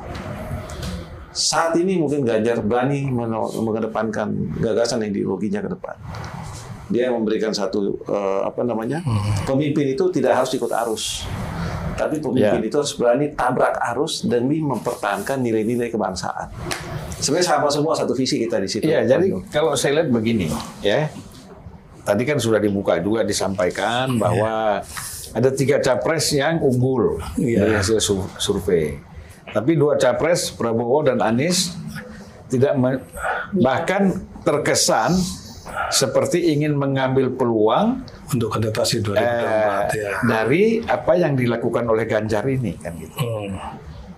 [1.32, 3.08] Saat ini mungkin Ganjar berani
[3.56, 4.28] mengedepankan
[4.58, 5.96] gagasan ideologinya ke depan.
[6.86, 9.00] Dia memberikan satu eh, apa namanya
[9.42, 11.24] pemimpin itu tidak harus ikut arus,
[11.94, 12.68] tapi pemimpin Ya.
[12.68, 16.52] itu harus berani tabrak arus demi mempertahankan nilai-nilai kebangsaan.
[17.16, 18.84] Sebenarnya sama semua satu visi kita di situ.
[18.84, 19.38] Iya, jadi Pak Jo.
[19.48, 20.52] kalau saya lihat begini,
[20.84, 21.08] ya.
[22.02, 24.82] Tadi kan sudah dibuka juga disampaikan bahwa
[25.32, 27.56] ada tiga capres yang unggul Iya.
[27.62, 29.00] dari hasil su- survei.
[29.52, 31.76] Tapi dua capres Prabowo dan Anies
[32.48, 33.04] tidak me-
[33.56, 34.12] bahkan
[34.44, 35.12] terkesan
[35.92, 40.10] seperti ingin mengambil peluang Untuk kontestasi 2024 eh, ya.
[40.24, 43.12] dari apa yang dilakukan oleh Ganjar ini kan gitu.
[43.20, 43.60] Hmm.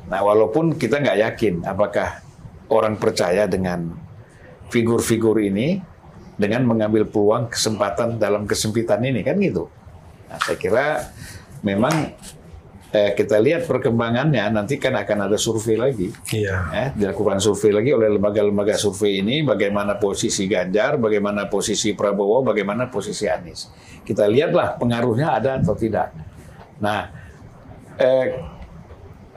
[0.07, 2.23] Nah, walaupun kita nggak yakin apakah
[2.71, 3.91] orang percaya dengan
[4.71, 5.83] figur-figur ini,
[6.35, 9.71] dengan mengambil peluang kesempatan dalam kesempitan ini kan gitu.
[10.31, 10.87] Nah, saya kira
[11.63, 12.15] memang
[12.95, 16.09] eh, kita lihat perkembangannya nanti kan akan ada survei lagi.
[16.31, 16.57] Iya.
[16.71, 22.87] Eh, dilakukan survei lagi oleh lembaga-lembaga survei ini bagaimana posisi Ganjar, bagaimana posisi Prabowo, bagaimana
[22.87, 23.67] posisi Anies.
[24.07, 26.15] Kita lihatlah pengaruhnya ada atau tidak.
[26.79, 27.11] Nah,
[27.99, 28.27] eh,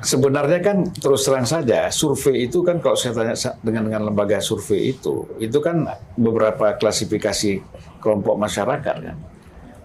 [0.06, 3.34] sebenarnya kan terus terang saja survei itu kan kalau saya tanya
[3.66, 7.66] dengan dengan lembaga survei itu itu kan beberapa klasifikasi
[7.98, 9.18] kelompok masyarakat kan.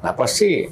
[0.02, 0.66] Nah pasti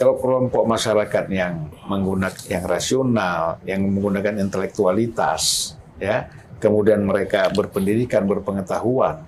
[0.00, 9.20] kalau kelompok masyarakat yang menggunakan yang rasional, yang menggunakan intelektualitas, ya, kemudian mereka berpendidikan, berpengetahuan,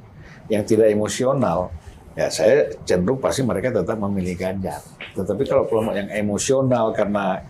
[0.49, 1.69] yang tidak emosional,
[2.17, 4.81] ya saya cenderung pasti mereka tetap memilih Ganjar.
[5.13, 7.45] Tetapi kalau kelompok yang emosional karena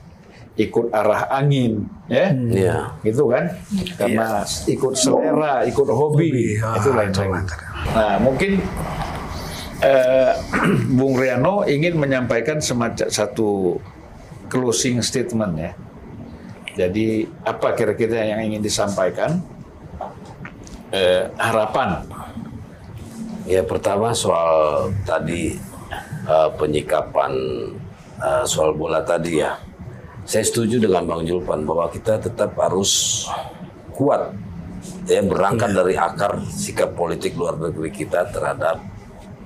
[0.53, 2.77] ikut arah angin, ya, Iya.
[3.07, 3.57] gitu kan,
[3.97, 7.33] karena ikut selera, ikut hobi, Hobi, ah, itu lain itu lagi.
[7.33, 7.59] langkah.
[7.95, 8.53] Nah mungkin
[9.83, 10.33] eh,
[10.97, 13.77] Bung Riano ingin menyampaikan semacam satu
[14.47, 15.73] closing statement ya.
[16.73, 19.43] Jadi apa kira-kira yang ingin disampaikan?
[20.93, 22.05] Eh, harapan.
[23.45, 25.57] Ya pertama soal tadi
[26.29, 27.33] eh, penyikapan
[28.21, 29.59] eh, soal bola tadi ya.
[30.23, 33.27] Saya setuju dengan Bang Julpan bahwa kita tetap harus
[33.91, 34.31] kuat
[35.11, 38.92] ya berangkat dari akar sikap politik luar negeri kita terhadap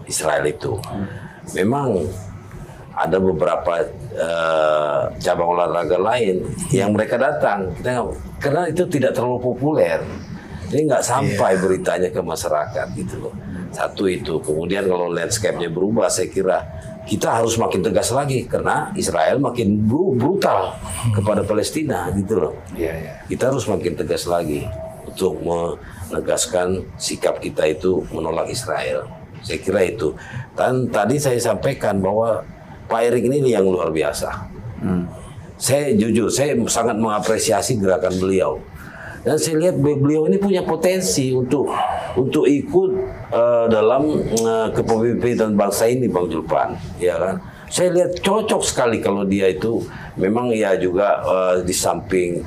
[0.06, 0.74] Israel itu.
[1.52, 2.06] Memang
[2.92, 3.84] ada beberapa
[4.16, 6.40] eh, cabang olahraga lain
[6.70, 8.08] yang mereka datang kita
[8.40, 10.00] karena itu tidak terlalu populer
[10.66, 13.34] ini nggak sampai beritanya ke masyarakat gitu loh
[13.68, 16.64] satu itu kemudian kalau landscape-nya berubah saya kira
[17.04, 20.72] kita harus makin tegas lagi karena Israel makin bru- brutal
[21.12, 23.12] kepada Palestina gitu loh Iya, iya.
[23.28, 24.64] kita harus makin tegas lagi
[25.04, 29.04] untuk menegaskan sikap kita itu menolak Israel.
[29.46, 30.10] Saya kira itu.
[30.58, 32.42] Dan tadi saya sampaikan bahwa
[32.90, 34.50] Pak Erik ini yang luar biasa.
[35.56, 38.58] Saya jujur, saya sangat mengapresiasi gerakan beliau.
[39.26, 41.66] Dan saya lihat beliau ini punya potensi untuk
[42.14, 42.90] untuk ikut
[43.34, 47.42] eh, dalam eh, kepemimpinan bangsa ini, Bang Julpan, ya kan?
[47.66, 49.82] Saya lihat cocok sekali kalau dia itu
[50.14, 52.46] memang ya juga eh, di samping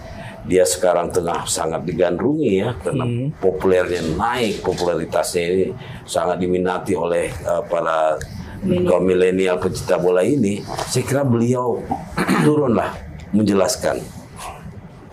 [0.50, 3.06] dia sekarang tengah sangat digandrungi ya karena
[3.38, 5.66] populernya naik, popularitasnya ini
[6.10, 8.18] sangat diminati oleh eh, para
[8.66, 10.66] kaum milenial pecinta bola ini.
[10.90, 11.86] Saya kira beliau
[12.46, 12.98] turunlah
[13.30, 14.02] menjelaskan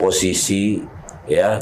[0.01, 0.81] posisi
[1.29, 1.61] ya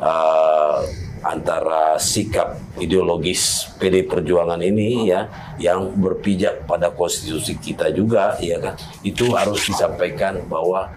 [0.00, 0.78] eh,
[1.20, 5.28] antara sikap ideologis PD Perjuangan ini ya
[5.60, 8.74] yang berpijak pada konstitusi kita juga ya kan.
[9.04, 10.88] Itu harus disampaikan bahwa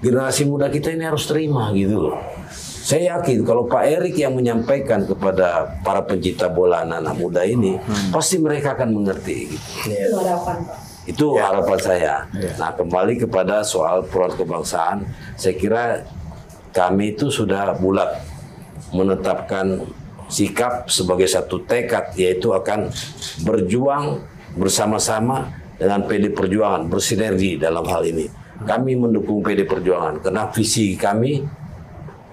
[0.00, 2.16] generasi muda kita ini harus terima gitu loh.
[2.80, 7.76] Saya yakin kalau Pak Erik yang menyampaikan kepada para pencinta bola anak-anak muda ini
[8.10, 9.68] pasti mereka akan mengerti gitu.
[9.92, 10.78] Itu harapan Pak.
[11.06, 12.14] Itu harapan saya.
[12.56, 15.04] Nah, kembali kepada soal front kebangsaan,
[15.36, 15.84] saya kira
[16.72, 18.20] kami itu sudah bulat
[18.90, 19.86] menetapkan
[20.30, 22.88] sikap sebagai satu tekad yaitu akan
[23.42, 24.22] berjuang
[24.54, 28.39] bersama-sama dengan PD Perjuangan, bersinergi dalam hal ini.
[28.60, 31.40] Kami mendukung PD Perjuangan karena visi kami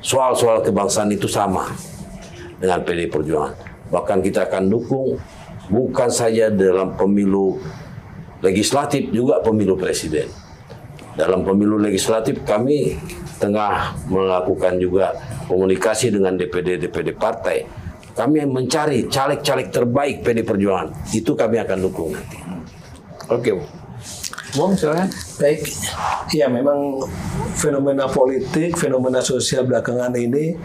[0.04, 1.72] soal-soal kebangsaan itu sama
[2.60, 3.56] dengan PD Perjuangan.
[3.88, 5.16] Bahkan kita akan dukung
[5.72, 7.60] bukan saja dalam pemilu
[8.44, 10.28] legislatif juga pemilu presiden.
[11.18, 13.00] Dalam pemilu legislatif kami
[13.42, 15.16] tengah melakukan juga
[15.48, 17.66] komunikasi dengan DPD-DPD partai.
[18.18, 20.90] Kami mencari caleg-caleg terbaik PD Perjuangan.
[21.14, 22.38] Itu kami akan dukung nanti.
[23.30, 23.54] Oke,
[24.56, 25.10] Bung silakan.
[25.42, 25.68] Baik,
[26.32, 27.04] ya memang
[27.58, 30.56] fenomena politik, fenomena sosial belakangan ini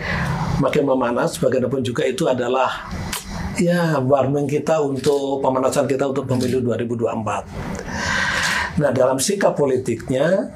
[0.63, 1.43] makin memanas.
[1.43, 2.71] Bagaimanapun juga itu adalah
[3.59, 8.81] ya warning kita untuk pemanasan kita untuk pemilu 2024.
[8.81, 10.49] Nah dalam sikap politiknya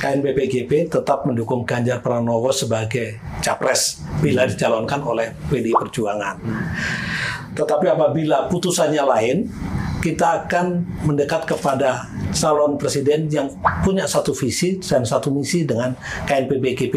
[0.00, 6.40] KNPPGP tetap mendukung Ganjar Pranowo sebagai capres bila dicalonkan oleh PDI Perjuangan.
[7.52, 9.52] Tetapi apabila putusannya lain,
[10.00, 13.50] kita akan mendekat kepada calon presiden yang
[13.80, 15.92] punya satu visi dan satu misi dengan
[16.24, 16.94] KNPBGP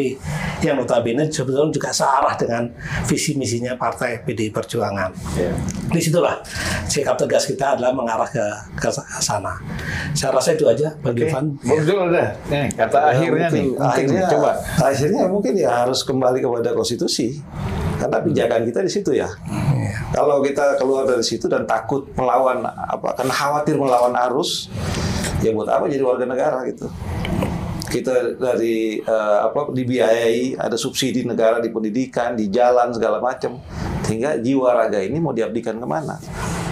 [0.62, 2.70] yang notabene sebetulnya juga searah dengan
[3.04, 5.10] visi misinya partai PDI Perjuangan.
[5.90, 6.40] Di situlah
[6.86, 9.58] sikap tegas kita adalah mengarah ke ke sana.
[10.14, 11.46] Saya rasa itu aja, Bang Oke, Irfan.
[11.84, 12.28] Jul udah.
[12.48, 13.66] Nih, kata akhirnya nih.
[13.68, 14.52] Mungkin- Mungkin akhirnya coba.
[14.80, 17.42] akhirnya mungkin ya harus kembali kepada konstitusi
[18.00, 19.30] karena pijakan kita di situ ya
[20.12, 24.68] kalau kita keluar dari situ dan takut melawan apa karena khawatir melawan arus
[25.44, 26.88] ya buat apa jadi warga negara gitu?
[27.92, 33.60] Kita dari eh, apa dibiayai ada subsidi negara di pendidikan di jalan segala macam.
[34.08, 36.16] Sehingga jiwa raga ini mau diabdikan ke mana?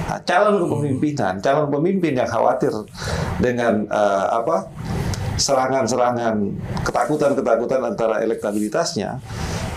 [0.08, 2.74] Nah, calon kepemimpinan, calon pemimpin yang khawatir
[3.38, 4.72] dengan eh, apa
[5.42, 6.36] serangan-serangan,
[6.86, 9.18] ketakutan-ketakutan antara elektabilitasnya,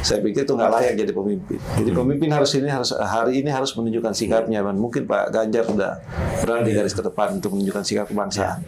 [0.04, 1.58] saya pikir itu nggak layak jadi pemimpin.
[1.80, 4.60] Jadi pemimpin harus ini harus hari ini harus menunjukkan sikapnya.
[4.60, 5.96] Dan mungkin Pak Ganjar sudah
[6.44, 8.60] berada di garis ke depan untuk menunjukkan sikap kebangsaan.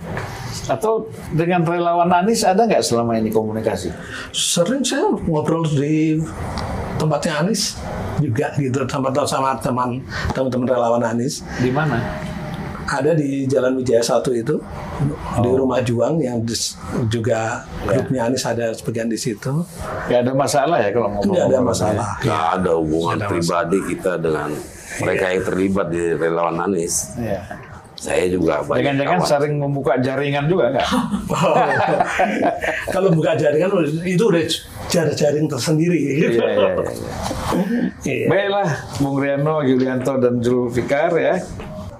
[0.72, 3.92] Atau dengan relawan Anies ada nggak selama ini komunikasi?
[4.32, 6.16] Sering saya ngobrol di
[6.96, 7.76] tempatnya Anies
[8.16, 10.00] juga gitu sama sama teman
[10.32, 12.00] teman-teman relawan Anies Di mana?
[12.88, 14.56] Ada di Jalan Wijaya satu itu
[15.36, 19.52] di rumah Juang yang dis- juga grupnya Anies ada sebagian di situ
[20.06, 21.24] Nggak ada masalah ya kalau ngomong.
[21.26, 24.48] tidak ada masalah Nggak ada hubungan ada pribadi kita dengan
[24.96, 27.12] mereka yang terlibat di relawan Anies.
[27.16, 27.42] Iya.
[27.96, 29.28] Saya juga banyak Jangan-jangan kawan.
[29.28, 30.88] sering membuka jaringan juga nggak?
[32.92, 33.72] kalau buka jaringan
[34.04, 34.42] itu udah
[34.86, 36.38] jar-jaring tersendiri gitu.
[36.38, 36.84] Iya, iya, iya.
[38.04, 38.26] Iya.
[38.28, 38.68] Baiklah,
[39.00, 41.40] Bung Riano, Yulianto, dan Zulfikar ya.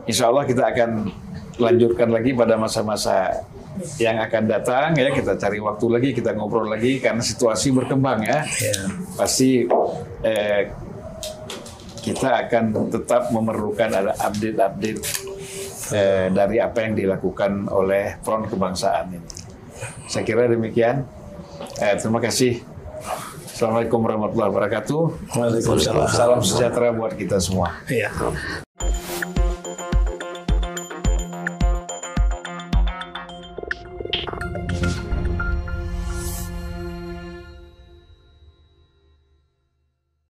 [0.07, 1.11] Insya Allah kita akan
[1.59, 3.43] lanjutkan lagi pada masa-masa
[3.99, 5.11] yang akan datang ya.
[5.13, 8.47] Kita cari waktu lagi, kita ngobrol lagi karena situasi berkembang ya.
[9.19, 9.67] Pasti
[10.23, 10.63] eh,
[12.07, 15.01] kita akan tetap memerlukan ada update-update
[15.91, 19.29] eh, dari apa yang dilakukan oleh Front Kebangsaan ini.
[20.07, 21.03] Saya kira demikian.
[21.83, 22.63] Eh, terima kasih.
[23.57, 25.03] Assalamualaikum warahmatullahi wabarakatuh.
[25.33, 26.07] Waalaikumsalam.
[26.13, 27.81] Salam sejahtera buat kita semua.
[27.89, 28.13] Iya.